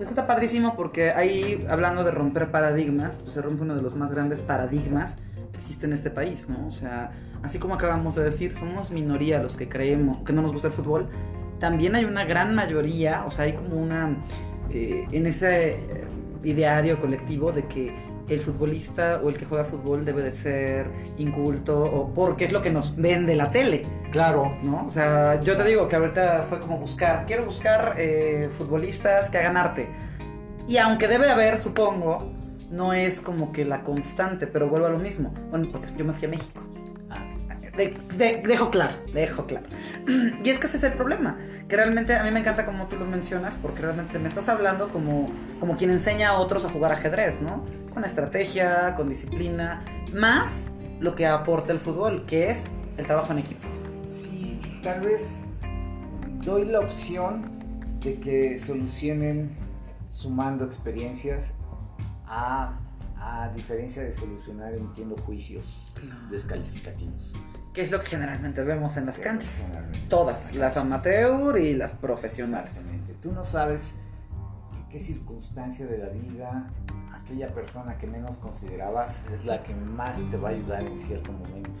[0.00, 3.94] Esto está padrísimo porque ahí, hablando de romper paradigmas, pues se rompe uno de los
[3.94, 5.18] más grandes paradigmas
[5.52, 6.66] que existe en este país, ¿no?
[6.66, 10.54] O sea, así como acabamos de decir, somos minoría los que creemos que no nos
[10.54, 11.10] gusta el fútbol,
[11.58, 14.16] también hay una gran mayoría, o sea, hay como una,
[14.70, 16.04] eh, en ese eh,
[16.44, 17.94] ideario colectivo de que
[18.30, 22.62] el futbolista o el que juega fútbol debe de ser inculto o porque es lo
[22.62, 23.84] que nos vende la tele.
[24.10, 24.56] Claro.
[24.62, 24.86] ¿no?
[24.86, 29.38] O sea, yo te digo que ahorita fue como buscar, quiero buscar eh, futbolistas que
[29.38, 29.90] hagan arte.
[30.68, 32.32] Y aunque debe haber, supongo,
[32.70, 35.34] no es como que la constante, pero vuelvo a lo mismo.
[35.50, 36.62] Bueno, porque yo me fui a México.
[37.76, 39.66] De- de- dejo claro, dejo claro.
[40.44, 42.96] Y es que ese es el problema, que realmente a mí me encanta como tú
[42.96, 46.92] lo mencionas, porque realmente me estás hablando como, como quien enseña a otros a jugar
[46.92, 47.64] ajedrez, ¿no?
[47.94, 53.38] Con estrategia, con disciplina, más lo que aporta el fútbol, que es el trabajo en
[53.38, 53.66] equipo.
[54.08, 55.42] Sí, tal vez
[56.42, 59.56] doy la opción de que solucionen
[60.10, 61.54] sumando experiencias
[62.26, 62.78] a,
[63.16, 65.94] a diferencia de solucionar emitiendo juicios
[66.30, 67.34] descalificativos.
[67.72, 69.72] Que es lo que generalmente vemos en las Que canchas.
[70.08, 72.72] Todas, las amateur y las profesionales.
[72.76, 73.14] Exactamente.
[73.20, 73.94] Tú no sabes
[74.76, 76.68] en qué circunstancia de la vida
[77.14, 81.32] aquella persona que menos considerabas es la que más te va a ayudar en cierto
[81.32, 81.78] momento.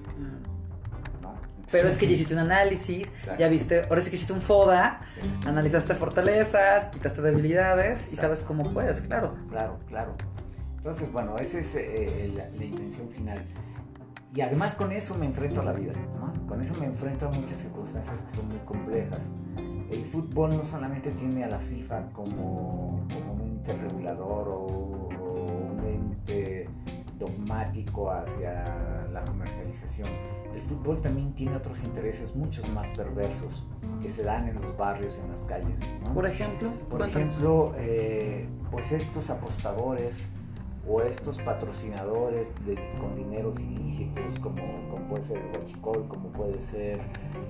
[1.20, 1.34] ¿no?
[1.72, 3.40] Pero es que ya hiciste un análisis, Exacto.
[3.40, 5.20] ya viste, ahora sí que hiciste un FODA, Sí.
[5.46, 9.36] analizaste fortalezas, quitaste debilidades y sabes cómo puedes, claro.
[9.48, 10.14] Claro, claro.
[10.76, 13.44] Entonces, bueno, esa es eh, la, la intención final.
[14.34, 16.46] Y además con eso me enfrento a la vida, ¿no?
[16.46, 19.30] Con eso me enfrento a muchas circunstancias que son muy complejas.
[19.90, 25.46] El fútbol no solamente tiene a la FIFA como, como un ente regulador o, o
[25.72, 26.68] un ente
[27.18, 30.08] dogmático hacia la comercialización.
[30.54, 33.66] El fútbol también tiene otros intereses muchos más perversos
[34.00, 35.90] que se dan en los barrios, en las calles.
[36.06, 36.14] ¿no?
[36.14, 37.16] Por ejemplo, Por cuéntanos.
[37.16, 40.30] ejemplo, eh, pues estos apostadores
[40.88, 44.62] o estos patrocinadores de- con dineros ilícitos como
[45.08, 47.00] puede ser el huachicol, como puede ser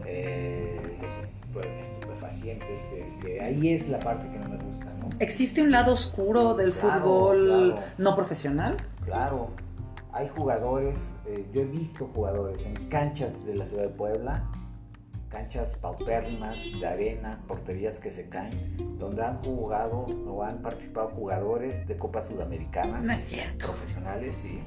[0.07, 5.09] eh, los estupe- estupefacientes, que, que ahí es la parte que no me gusta, ¿no?
[5.21, 7.87] ¿Existe un lado oscuro del Claro, fútbol claro.
[7.99, 8.77] no profesional?
[9.05, 9.49] Claro,
[10.13, 14.45] hay jugadores, eh, yo he visto jugadores en canchas de la ciudad de Puebla,
[15.31, 21.87] canchas paupérrimas de arena, porterías que se caen, donde han jugado o han participado jugadores
[21.87, 23.03] de Copa Sudamericanas.
[23.05, 23.67] No es cierto.
[23.67, 24.61] Profesionales, sí.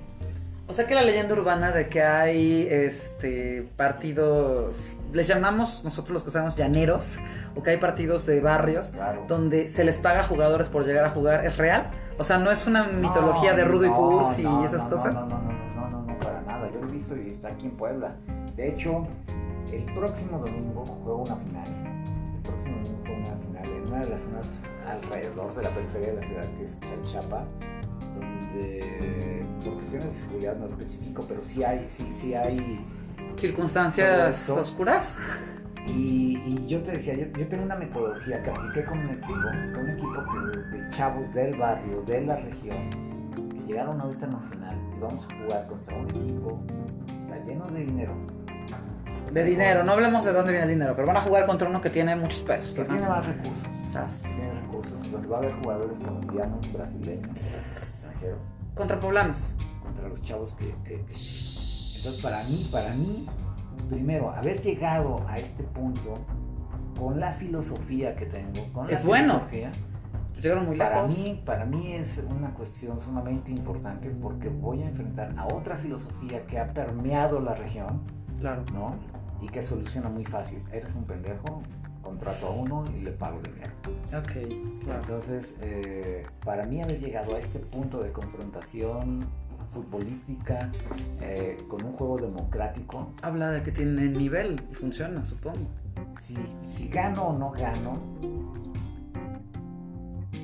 [0.66, 6.24] O sea que la leyenda urbana de que hay este partidos, les llamamos nosotros los
[6.24, 7.20] que usamos llaneros,
[7.53, 9.26] o que hay partidos de barrios Claro.
[9.28, 11.91] donde se les paga a jugadores por llegar a jugar, ¿es real?
[12.18, 14.84] O sea, no es una mitología No, de Rudo y no, Cursi no, y esas
[14.88, 15.14] cosas.
[15.14, 16.70] No, no, no, no, no, no, no, para nada.
[16.72, 18.16] Yo lo he visto y está aquí en Puebla.
[18.55, 19.05] De hecho,
[19.76, 21.68] el próximo domingo juego una final.
[22.36, 26.08] El próximo domingo juego una final en una de las zonas alrededor de la periferia
[26.10, 27.46] de la ciudad, que es Chalchapa,
[28.20, 32.86] donde por cuestiones de seguridad no especifico, pero sí hay, sí, sí hay
[33.38, 35.18] Circunstancias oscuras.
[35.88, 39.34] y, y yo te decía, yo, yo tengo una metodología que apliqué con un equipo,
[39.74, 42.90] con un equipo que- de chavos del barrio, de la región,
[43.36, 46.60] que llegaron ahorita en la final y vamos a jugar contra un equipo
[47.08, 48.14] que está lleno de dinero,
[49.32, 51.82] De dinero, no hablamos de dónde viene el dinero, pero van a jugar contra uno
[51.82, 52.76] que tiene muchos pesos.
[52.76, 53.68] que tiene más recursos,
[54.22, 59.58] tiene recursos, donde va a haber jugadores colombianos, brasileños, extranjeros, Contra poblanos.
[59.82, 63.26] contra los chavos que, que- que- Entonces para mí, para mí,
[63.90, 66.14] primero, haber llegado a este punto
[67.00, 69.34] con la filosofía que tengo, con la Es bueno.
[69.34, 69.72] filosofía,
[70.34, 71.18] Pues llegaron muy Para lejos.
[71.20, 76.46] mí, para mí es una cuestión sumamente importante porque voy a enfrentar a otra filosofía
[76.46, 78.02] que ha permeado la región,
[78.44, 78.66] Claro.
[78.74, 78.96] ¿no?
[79.41, 80.62] Y que soluciona muy fácil.
[80.74, 81.62] Eres un pendejo,
[82.02, 83.72] contrato a uno y le pago dinero.
[84.18, 85.00] Ok, claro.
[85.00, 89.22] Entonces, eh, para mí haber llegado a este punto de confrontación
[89.70, 90.70] futbolística
[91.22, 95.66] eh, con un juego democrático, Habla de que tiene nivel y funciona, supongo.
[96.20, 97.94] si, si gano o no gano,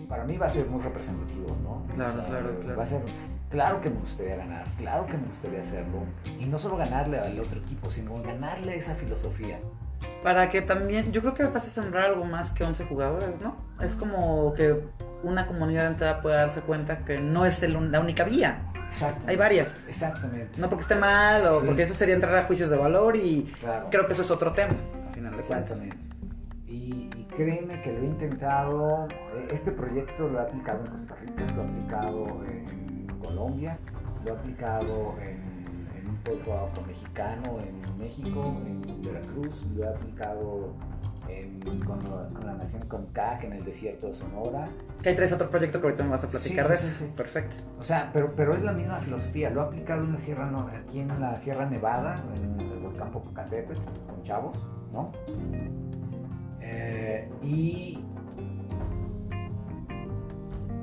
[0.07, 1.83] para mí va a ser muy representativo, ¿no?
[1.93, 2.77] Claro, claro, claro.
[2.77, 3.01] Va a ser,
[3.49, 6.03] claro que me gustaría ganar, claro que me gustaría hacerlo.
[6.39, 9.59] Y no solo ganarle al otro equipo, sino ganarle esa filosofía.
[10.23, 13.57] Para que también, yo creo que vas a sembrar algo más que 11 jugadores, ¿no?
[13.81, 14.81] Es como que
[15.23, 18.61] una comunidad entera pueda darse cuenta que no es el- la única vía.
[18.85, 19.25] Exacto.
[19.27, 19.87] Hay varias.
[19.89, 20.59] Exactamente.
[20.61, 21.65] No porque esté mal o Sí.
[21.65, 23.87] porque eso sería entrar a juicios de valor y claro.
[23.91, 24.73] creo que eso es otro tema,
[25.07, 25.71] al final de cuentas.
[25.83, 26.15] Exactamente.
[26.65, 31.15] Y, y créeme que lo he intentado, eh, este proyecto lo he aplicado en Costa
[31.15, 32.78] Rica, lo he aplicado en
[33.29, 33.77] Colombia,
[34.25, 40.73] lo he aplicado en, en un pueblo afromexicano en México, en Veracruz, lo he aplicado
[41.27, 44.69] en- con, la- con la nación Comcac en el desierto de Sonora.
[45.01, 46.93] Que ahí traes otro proyecto que ahorita me vas a platicar Sí, de sí, eso.
[46.99, 47.11] sí, sí.
[47.15, 47.55] Perfecto.
[47.79, 49.49] O sea, pero, pero es la misma filosofía.
[49.49, 50.51] Lo he aplicado en la Sierra,
[50.85, 54.57] aquí en la Sierra Nevada, en el volcán Popocatépetl, con chavos,
[54.91, 55.11] ¿no?
[56.61, 57.97] Eh, y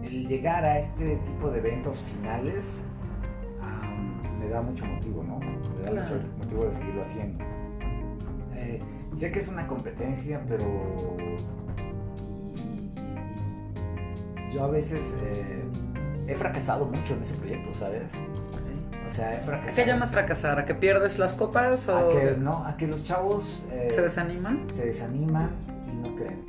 [0.06, 2.82] el llegar a este tipo de eventos finales
[4.40, 5.38] me da mucho motivo, ¿no?
[5.40, 6.16] Me da Claro.
[6.16, 7.44] mucho motivo de seguirlo haciendo.
[8.54, 8.76] Eh,
[9.14, 10.64] sé que es una competencia, pero
[14.52, 15.64] yo a veces eh,
[16.28, 18.14] he fracasado mucho en ese proyecto, ¿sabes?
[19.06, 19.76] O sea, he ¿A fracasado.
[19.84, 20.58] qué llamas fracasar?
[20.58, 24.02] ¿A que pierdes las copas o A que, no, a que los chavos eh, se
[24.02, 24.66] desaniman?
[24.70, 25.50] se desaniman
[25.92, 26.44] y no creen.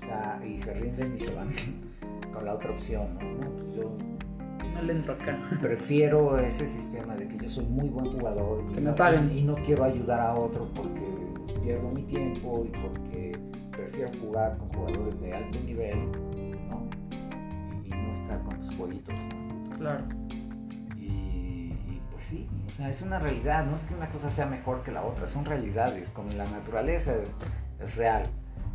[0.00, 1.48] O sea, y se rinden y se van
[2.42, 3.20] la otra opción, ¿no?
[3.20, 3.96] No, pues yo
[4.74, 5.38] No le entro acá.
[5.60, 9.36] prefiero ese sistema de que yo soy muy buen jugador y Que me no, paguen.
[9.36, 11.02] y no quiero ayudar a otro porque
[11.62, 13.32] pierdo mi tiempo y porque
[13.70, 15.98] prefiero jugar con jugadores de alto nivel,
[16.68, 16.88] ¿no?
[17.84, 19.76] Y, y no estar con tus jueguitos, ¿no?
[19.78, 20.04] Claro.
[20.96, 24.46] Y, y, pues sí, o sea, es una realidad, no es que una cosa sea
[24.46, 27.34] mejor que la otra, son realidades, como la naturaleza es,
[27.80, 28.22] es real.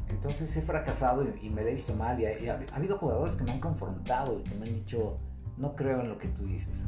[0.10, 2.76] Entonces he fracasado y, y me la he visto mal y, ha, y ha- ha
[2.76, 5.18] habido jugadores que me han confrontado y que me han dicho,
[5.58, 6.88] no creo en lo que tú dices.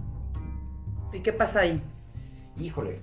[1.14, 1.82] ¿Y qué pasa ahí?
[2.58, 2.96] Híjole,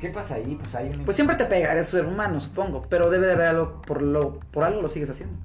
[0.00, 0.56] ¿qué pasa ahí?
[0.58, 1.04] Pues hay un...
[1.04, 4.40] Pues siempre te pega, eres ser humano, supongo, pero debe de haber algo por lo
[4.52, 5.36] por algo lo sigues haciendo.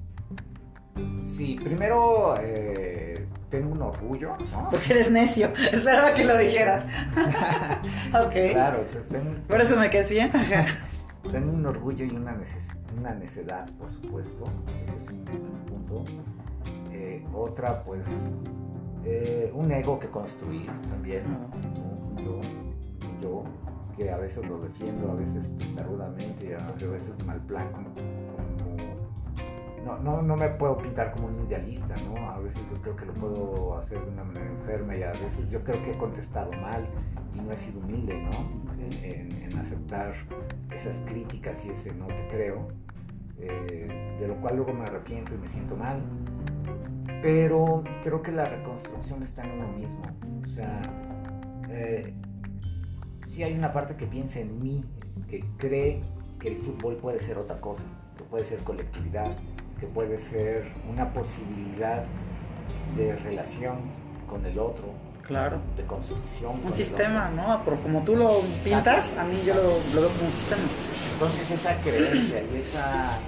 [1.24, 4.68] Sí, primero eh, tengo un orgullo, ¿no?
[4.70, 5.48] Porque eres necio.
[5.72, 6.84] Esperaba que lo dijeras.
[8.14, 8.52] ok.
[8.52, 10.30] Claro, tengo, Por eso me quedes bien.
[11.30, 14.44] Tengo un orgullo y una, neces una necedad, por supuesto.
[14.86, 16.04] Ese es un, un punto.
[16.92, 18.02] Eh, otra, pues,
[19.04, 21.24] eh, un ego que construir también.
[21.30, 22.22] ¿no?
[22.22, 22.40] Yo,
[23.20, 23.42] yo,
[23.96, 27.90] que a veces lo defiendo, a veces testarudamente, a veces mal plan, como-
[29.84, 32.28] no, no, no me puedo pintar como un idealista, ¿no?
[32.30, 35.48] A veces yo creo que lo puedo hacer de una manera enferma y a veces
[35.48, 36.84] yo creo que he contestado mal
[37.36, 38.30] y no he sido humilde, ¿no?
[39.02, 40.14] En, en aceptar
[40.74, 42.68] esas críticas y ese no te creo,
[43.40, 46.00] eh, de lo cual luego me arrepiento y me siento mal.
[47.22, 50.02] Pero creo que la reconstrucción está en uno mismo.
[50.42, 50.80] O sea,
[51.70, 52.14] eh,
[53.26, 54.84] si hay una parte que piensa en mí,
[55.28, 56.00] que cree
[56.38, 59.36] que el fútbol puede ser otra cosa, que puede ser colectividad,
[59.80, 62.04] que puede ser una posibilidad
[62.96, 63.78] de relación
[64.28, 64.86] con el otro,
[65.26, 65.58] Claro.
[65.76, 66.58] de construcción.
[66.58, 67.28] con Un sistema.
[67.30, 67.64] ¿no?
[67.82, 68.30] Como tú lo
[68.64, 70.62] pintas, Exacto, a mí yo lo, lo veo como un sistema.
[71.14, 73.18] Entonces esa creencia y esa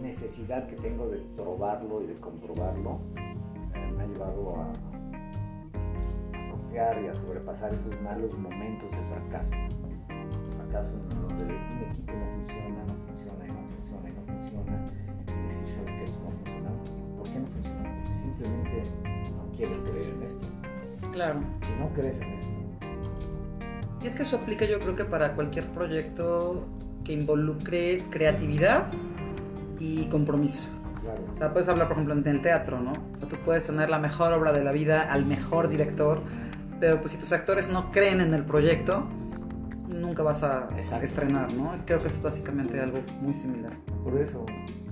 [0.00, 3.00] necesidad que tengo de probarlo y de comprobarlo
[3.74, 9.54] eh, me ha llevado a, a sortear y a sobrepasar esos malos momentos de fracaso.
[9.54, 14.22] El fracaso en donde un equipo no funciona, no funciona y no funciona y no
[14.22, 14.86] funciona.
[15.26, 16.02] Y decir, ¿sabes qué?
[16.02, 16.70] Pues no funciona.
[17.18, 18.02] ¿Por qué no funciona?
[18.04, 19.05] Porque simplemente
[19.56, 20.44] quieres creer en esto.
[21.12, 21.40] Claro.
[21.60, 22.50] Si no crees en esto,
[24.02, 26.66] Y es que eso aplica yo creo que para cualquier proyecto
[27.04, 28.86] que involucre creatividad
[29.78, 30.70] y compromiso.
[31.00, 31.22] claro.
[31.32, 32.92] O sea, puedes hablar, por ejemplo, en el teatro, ¿no?
[33.14, 36.22] O sea, tú puedes tener la mejor obra de la vida al mejor director,
[36.80, 39.06] pero pues si tus actores no creen en el proyecto,
[39.88, 41.06] nunca vas a Exacto.
[41.06, 41.72] estrenar, ¿no?
[41.86, 43.72] Creo que es básicamente algo muy similar.
[44.04, 44.44] Por eso,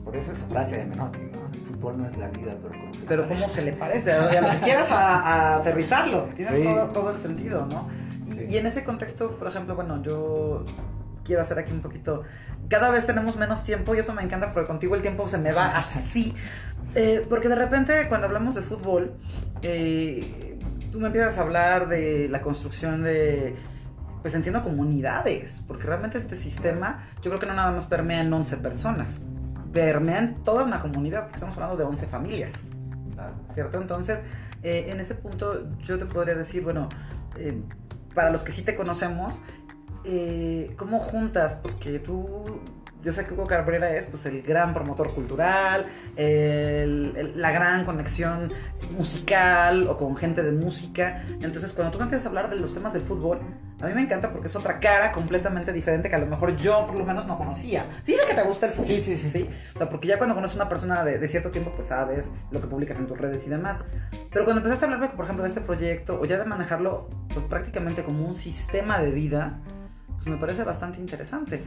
[0.05, 1.44] por eso esa frase de Menotti, ¿no?
[1.65, 3.43] Fútbol no es la vida, pero como se le Pero parece.
[3.43, 6.63] cómo se le parece, a lo que quieras a, a aterrizarlo, tienes Sí.
[6.65, 7.89] todo, todo el sentido, ¿no?
[8.27, 8.45] Y, Sí.
[8.51, 10.65] y en ese contexto, por ejemplo, bueno, yo
[11.25, 12.23] quiero hacer aquí un poquito,
[12.69, 15.53] cada vez tenemos menos tiempo y eso me encanta porque contigo el tiempo se me
[15.53, 16.35] va así,
[16.97, 19.15] Eh, porque de repente cuando hablamos de fútbol,
[19.63, 20.59] eh,
[20.93, 23.57] tú me empiezas a hablar de la construcción de...
[24.23, 28.33] Pues entiendo comunidades, porque realmente este sistema yo creo que no nada más permea en
[28.33, 29.25] 11 personas,
[29.75, 32.71] permea en toda una comunidad, porque estamos hablando de 11 familias.
[33.53, 33.81] ¿cierto?
[33.81, 34.25] Entonces,
[34.63, 36.89] eh, en ese punto yo te podría decir, bueno,
[37.37, 37.63] eh,
[38.15, 39.43] para los que sí te conocemos,
[40.05, 41.59] eh, ¿cómo juntas?
[41.63, 42.61] Porque tú,
[43.05, 45.85] yo sé que Hugo Cabrera es pues, el gran promotor cultural,
[46.17, 48.53] el- el- la gran conexión
[48.97, 51.25] musical o con gente de música.
[51.41, 53.41] Entonces, cuando tú me empiezas a hablar de los temas del fútbol,
[53.81, 56.87] a mí me encanta porque es otra cara completamente diferente que a lo mejor yo
[56.87, 57.87] por lo menos no conocía.
[58.03, 58.87] Sí sé que te gusta el fútbol.
[58.87, 59.51] Sí, sí, sí.
[59.75, 62.33] O sea, porque ya cuando conoces a una persona de, de cierto tiempo, pues sabes
[62.51, 63.85] lo que publicas en tus redes y demás.
[64.31, 67.45] Pero cuando empezaste a hablarme, por ejemplo, de este proyecto, o ya de manejarlo, pues
[67.45, 69.61] prácticamente como un sistema de vida,
[70.31, 71.65] me parece bastante interesante.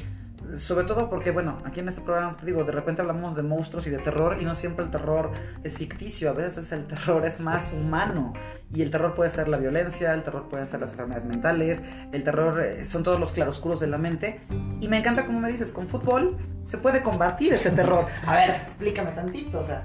[0.55, 3.89] Sobre todo porque, bueno, aquí en este programa, digo, de repente hablamos de monstruos y
[3.89, 5.32] de terror, y no siempre el terror
[5.64, 8.34] es ficticio, a veces el terror es más humano.
[8.74, 11.82] Y el terror puede ser la violencia, el terror pueden ser las enfermedades mentales,
[12.12, 14.41] el terror eh, son todos los claroscuros de la mente.
[14.80, 18.05] Y me encanta como me dices, con fútbol se puede combatir ese terror.
[18.26, 19.84] A ver, explícame tantito, o sea.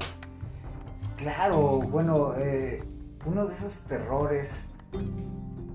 [1.16, 2.82] Claro, bueno, eh,
[3.24, 4.70] uno de esos terrores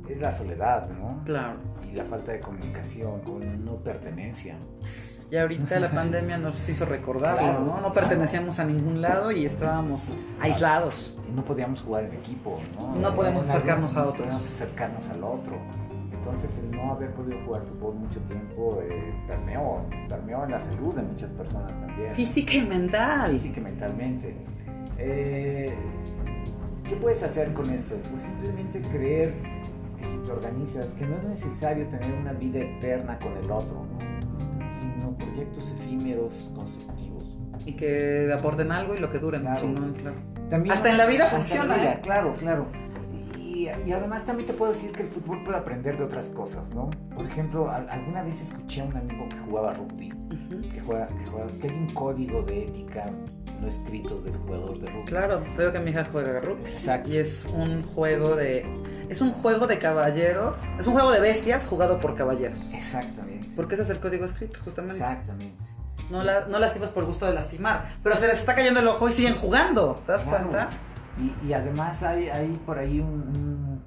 [0.09, 1.21] es la soledad, ¿no?
[1.25, 1.76] Claro.
[1.91, 4.57] Y la falta de comunicación o no pertenencia.
[5.29, 7.65] Y ahorita la pandemia nos hizo recordarlo, Claro, ¿no?
[7.65, 7.93] No claro.
[7.93, 11.19] pertenecíamos a ningún lado y estábamos aislados.
[11.27, 12.95] Y no podíamos jugar en equipo, ¿no?
[12.95, 14.15] No podíamos acercarnos a no otros.
[14.21, 15.57] podíamos acercarnos al otro.
[16.13, 20.93] Entonces, el no haber podido jugar fútbol mucho tiempo eh, permeó, permeó en la salud
[20.95, 22.13] de muchas personas también.
[22.13, 23.31] Física y mental.
[23.31, 24.35] física y mentalmente.
[24.97, 25.73] Eh,
[26.83, 27.95] ¿Qué puedes hacer con esto?
[28.11, 29.33] Pues simplemente creer
[29.97, 33.85] que si te organizas, que no es necesario tener una vida eterna con el otro,
[33.85, 34.67] ¿no?
[34.67, 37.37] sino proyectos efímeros, constructivos.
[37.65, 39.41] Y que aporten algo y lo que duren.
[39.41, 39.59] Claro.
[39.61, 40.15] chingón, claro.
[40.49, 41.99] También, Hasta en la vida funciona, la vida, ¿eh?
[42.01, 42.67] Claro, claro.
[43.37, 46.69] Y, y además también te puedo decir que el fútbol puede aprender de otras cosas,
[46.73, 46.89] ¿no?
[47.15, 50.61] Por ejemplo, al- alguna vez escuché a un amigo que jugaba rugby, Ujú.
[50.71, 53.11] que, juega, que, juega- que hay un código de ética
[53.59, 55.05] no escrito del jugador de rugby.
[55.05, 56.65] Claro, veo que mi hija juega rugby.
[56.71, 57.09] Exacto.
[57.11, 58.65] Y es un juego de.
[59.09, 60.61] Es un juego de caballeros.
[60.79, 62.73] Es un juego de bestias jugado por caballeros.
[62.73, 63.47] Exactamente.
[63.55, 64.95] Porque ese es el código escrito, justamente.
[64.97, 65.63] Exactamente.
[66.09, 67.89] No, la, no lastimas por gusto de lastimar.
[68.03, 70.01] Pero se les está cayendo el ojo y siguen jugando.
[70.05, 70.49] ¿Te das Claro.
[70.49, 70.69] cuenta?
[71.17, 73.83] Y, y además hay, hay por ahí un, un-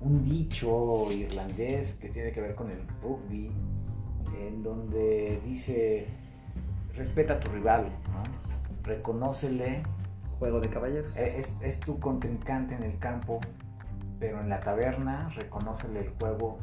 [0.00, 3.50] un dicho irlandés que tiene que ver con el rugby,
[4.38, 6.06] en donde dice,
[6.94, 8.22] respeta a tu rival, ¿no?
[8.82, 9.82] reconócele,
[10.38, 11.16] Juego de caballeros.
[11.16, 13.40] e- es, es tu contrincante en el campo,
[14.24, 16.58] pero en la taberna reconócele el juego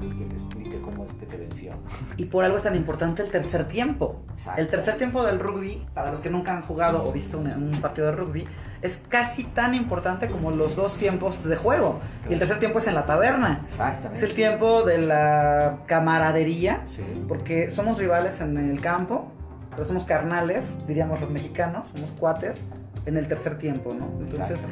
[0.00, 1.72] y que te explique cómo es que te venció.
[2.16, 4.22] Y por algo es tan importante el tercer tiempo.
[4.32, 4.60] Exacto.
[4.62, 7.80] El tercer tiempo del rugby, para los que nunca han jugado o visto un, un
[7.82, 8.46] partido de rugby,
[8.80, 12.00] es casi tan importante como los dos tiempos de juego.
[12.30, 13.60] Y el tercer tiempo es en la taberna.
[13.66, 14.16] Exactamente.
[14.16, 17.04] Es el tiempo de la camaradería, Sí.
[17.28, 19.32] porque somos rivales en el campo,
[19.76, 22.66] pero somos carnales, diríamos los mexicanos, somos cuates
[23.04, 24.06] en el tercer tiempo, ¿no?
[24.20, 24.66] Entonces,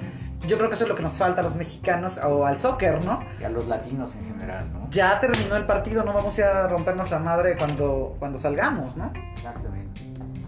[0.49, 3.05] yo creo que eso es lo que nos falta a los mexicanos o al soccer,
[3.05, 3.21] ¿no?
[3.41, 4.91] Y a los latinos en general, ¿no?
[4.91, 9.13] Ya terminó el partido, no vamos a rompernos la madre cuando, cuando salgamos, ¿no?
[9.37, 10.01] Exactamente.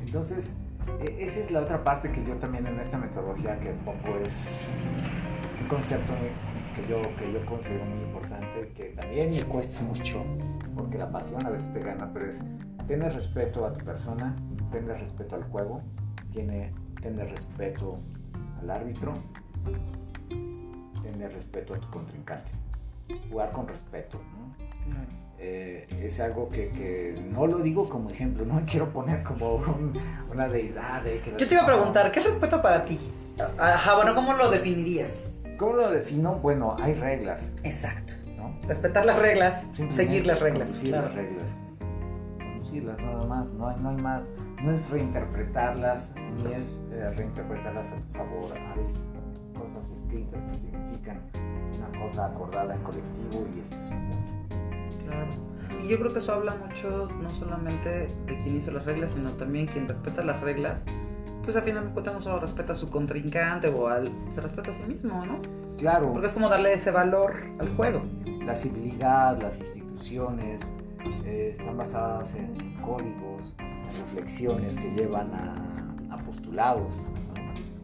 [0.04, 0.54] Entonces,
[1.00, 4.62] e- esa es la otra parte que yo también en esta metodología, que poco es
[5.60, 6.30] un concepto muy-
[6.74, 10.22] que yo, que yo considero muy importante, que también me cuesta mucho,
[10.76, 12.38] porque la pasión a veces te gana, pero es
[12.86, 14.36] tener respeto a tu persona,
[14.70, 15.82] tener respeto al juego,
[16.30, 17.98] tiene, tener respeto
[18.60, 19.14] al árbitro,
[21.02, 22.52] tener respeto a tu contrincante,
[23.30, 24.54] jugar con respeto, ¿no?
[25.38, 29.92] eh, es algo que, que no lo digo como ejemplo, no quiero poner como un-
[30.30, 31.02] una deidad.
[31.02, 32.98] de que Yo te iba a preguntar, ¿qué es respeto para ti?
[33.58, 35.40] Ajá, bueno, ¿cómo lo definirías?
[35.58, 36.36] ¿Cómo lo defino?
[36.36, 38.14] Bueno, hay reglas, Exacto.
[38.68, 40.80] Respetar las reglas, seguir las reglas.
[40.84, 41.06] Claro.
[41.06, 41.58] las reglas.
[42.38, 44.22] Conducirlas nada más, no hay, no hay más.
[44.62, 48.44] No es reinterpretarlas, ni es eh, reinterpretarlas a tu favor.
[48.54, 48.82] Hay
[49.58, 51.20] cosas escritas que significan
[51.76, 53.94] una cosa acordada en colectivo y eso es
[55.04, 55.30] Claro.
[55.82, 59.30] Y yo creo que eso habla mucho no solamente de quien hizo las reglas, sino
[59.32, 60.84] también quien respeta las reglas.
[61.44, 64.10] Pues al final de cuentas no solo respeta a su contrincante o al.
[64.30, 65.40] se respeta a sí mismo, ¿no?
[65.78, 68.02] Claro, Porque es como darle ese valor al juego.
[68.46, 70.70] La civilidad, las instituciones
[71.24, 73.56] eh, están basadas en códigos,
[73.98, 76.94] reflexiones que llevan a, a postulados.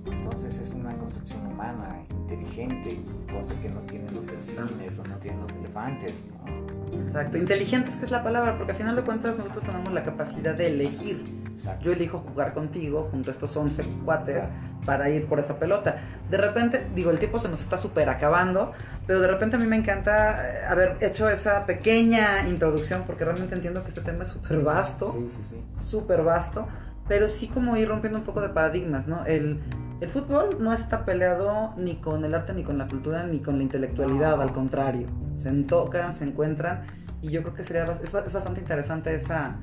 [0.05, 0.13] ¿no?
[0.13, 3.01] Entonces es una construcción humana, inteligente,
[3.33, 6.15] cosa que no tienen los delfines o no tienen los elefantes.
[6.31, 7.03] ¿no?
[7.03, 7.39] Exacto.
[7.39, 10.69] Inteligentes que es la palabra, porque al final de cuentas nosotros tenemos la capacidad de
[10.69, 11.42] elegir.
[11.55, 11.85] Exacto.
[11.85, 14.51] Yo elijo jugar contigo junto a estos 11 cuates Claro.
[14.87, 15.97] para ir por esa pelota.
[16.31, 18.73] De repente, digo, el tiempo se nos está súper acabando,
[19.07, 23.55] pero de repente a mí me encanta eh, haber hecho esa pequeña introducción porque realmente
[23.55, 25.63] entiendo que este tema es súper vasto, Sí, sí, sí.
[25.81, 26.67] súper vasto,
[27.09, 29.25] pero sí como ir rompiendo un poco de paradigmas, ¿no?
[29.27, 29.61] El,
[30.01, 33.57] el fútbol no está peleado ni con el arte, ni con la cultura, ni con
[33.59, 34.43] la intelectualidad, No.
[34.43, 35.07] al contrario.
[35.37, 36.83] Se tocan, se encuentran
[37.21, 39.57] y yo creo que sería, es, es bastante interesante esa,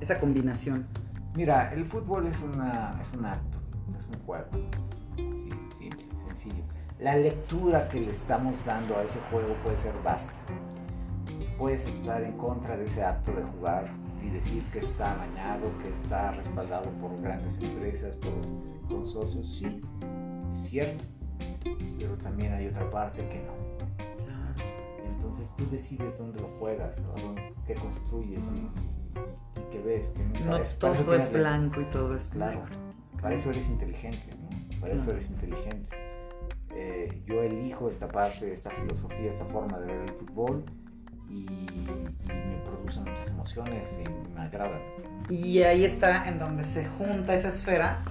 [0.00, 0.86] esa combinación.
[1.34, 3.58] Mira, el fútbol es, una, es un acto,
[3.98, 4.46] es un juego.
[5.16, 6.64] Sí, simple, sencillo.
[6.98, 10.40] La lectura que le estamos dando a ese juego puede ser vasta.
[11.58, 13.84] Puedes estar en contra de ese acto de jugar
[14.22, 18.32] y decir que está amañado, que está respaldado por grandes empresas, por
[18.88, 19.48] consorcios.
[19.58, 19.80] Sí,
[20.52, 21.04] es cierto.
[21.98, 23.52] Pero también hay otra parte que no.
[25.06, 28.50] Entonces tú decides dónde lo juegas, dónde- qué construyes
[29.14, 30.10] y- y qué ves.
[30.10, 32.62] Que No eso- eso todo es blanco y todo es Claro,
[33.20, 34.80] para eso eres inteligente, ¿no?
[34.80, 35.88] Para eso eres inteligente.
[36.74, 40.64] Eh, yo elijo esta parte, esta filosofía, esta forma de ver el fútbol
[41.28, 44.80] y, y me produce muchas emociones y me agrada.
[45.30, 48.02] Y ahí está en donde se junta esa esfera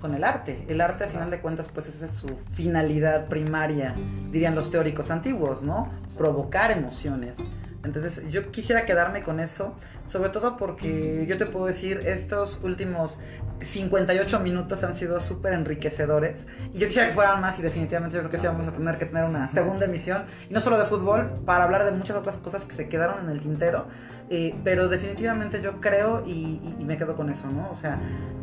[0.00, 0.64] con el arte.
[0.68, 3.94] El arte, a final de cuentas, pues esa es su finalidad primaria,
[4.30, 5.90] dirían los teóricos antiguos, ¿no?
[6.16, 7.38] Provocar emociones.
[7.84, 9.74] Entonces, yo quisiera quedarme con eso,
[10.06, 13.20] sobre todo porque yo te puedo decir, estos últimos
[13.60, 16.46] 58 minutos han sido súper enriquecedores.
[16.72, 18.98] Y yo quisiera que fueran más y definitivamente yo creo que sí vamos a tener
[18.98, 22.38] que tener una segunda emisión, y no solo de fútbol, para hablar de muchas otras
[22.38, 23.86] cosas que se quedaron en el tintero.
[24.30, 27.70] Eh, pero definitivamente yo creo y, me quedo con eso, ¿no?
[27.70, 27.98] O sea,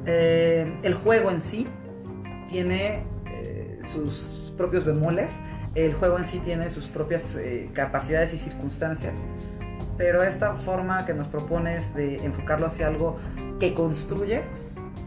[0.05, 1.67] eh, el juego en sí
[2.47, 5.33] tiene eh, sus propios bemoles,
[5.75, 9.19] el juego en sí tiene sus propias eh, capacidades y circunstancias,
[9.97, 13.17] pero esta forma que nos propones de enfocarlo hacia algo
[13.59, 14.43] que construye,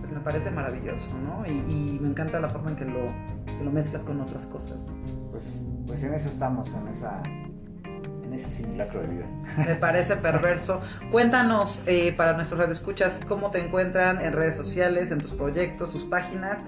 [0.00, 1.44] pues me parece maravilloso, ¿no?
[1.46, 3.06] Y, y me encanta la forma en que lo,
[3.58, 4.86] que lo mezclas con otras cosas.
[5.30, 7.22] Pues, pues en eso estamos, en, esa,
[8.24, 9.26] en ese simulacro de vida.
[9.66, 10.80] Me parece perverso.
[11.10, 16.04] Cuéntanos eh, para nuestros radioescuchas cómo te encuentran en redes sociales, en tus proyectos, tus
[16.04, 16.64] páginas.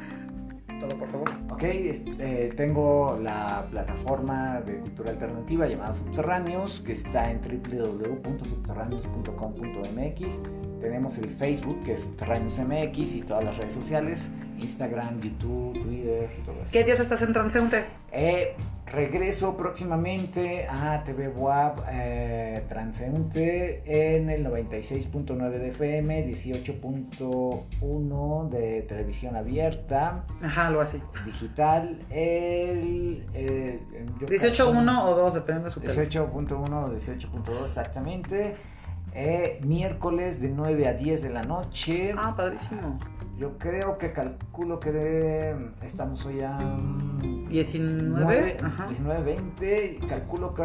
[0.80, 1.30] Todo, por favor.
[1.50, 10.40] Ok, este, tengo la plataforma de cultura alternativa llamada Subterráneos, que está en www.subterráneos.com.mx.
[10.80, 16.30] Tenemos el Facebook, que es Subterráneos MX, y todas las redes sociales, Instagram, YouTube, Twitter,
[16.44, 16.72] todo eso.
[16.72, 17.84] ¿Qué días estás en Transeúnte?
[18.10, 18.56] Eh,
[18.90, 29.36] regreso próximamente a TV WAP eh, Transeúnte en el 96.9 de FM, 18.1 de televisión
[29.36, 31.00] abierta, Ajá, algo así.
[31.24, 33.26] digital, el...
[33.34, 33.80] eh,
[34.20, 35.92] yo- 18.1 o 2, dependiendo de su tele.
[36.08, 38.56] 18.1 o 18.2 exactamente.
[39.12, 42.14] Eh, miércoles de 9 a 10 de la noche.
[42.16, 42.96] Ah, padrísimo.
[43.36, 46.56] Yo creo que calculo que de- estamos hoy a...
[47.50, 48.20] 19.
[48.24, 48.86] Nueve, Ajá.
[48.86, 50.62] 19, 20, y calculo que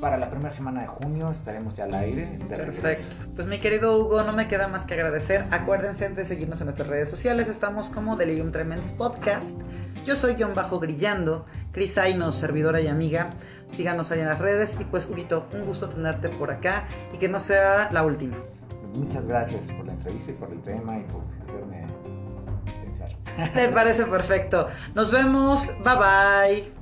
[0.00, 2.38] para la primera semana de junio estaremos ya al aire.
[2.38, 3.24] De Perfecto.
[3.34, 5.46] Pues mi querido Hugo, no me queda más que agradecer.
[5.50, 7.48] Acuérdense de seguirnos en nuestras redes sociales.
[7.48, 9.58] Estamos como Delirium Tremens Podcast.
[10.04, 11.46] Yo soy Guión Bajo Grillando.
[11.72, 13.30] Cris Ainos, servidora y amiga.
[13.72, 14.76] Síganos ahí en las redes.
[14.78, 16.86] Y pues, Huguito, un gusto tenerte por acá.
[17.14, 18.36] Y que no sea la última.
[18.92, 21.22] Muchas gracias por la entrevista y por el tema y por.
[23.54, 24.68] Me parece perfecto.
[24.94, 25.72] Nos vemos.
[25.84, 26.75] Bye bye.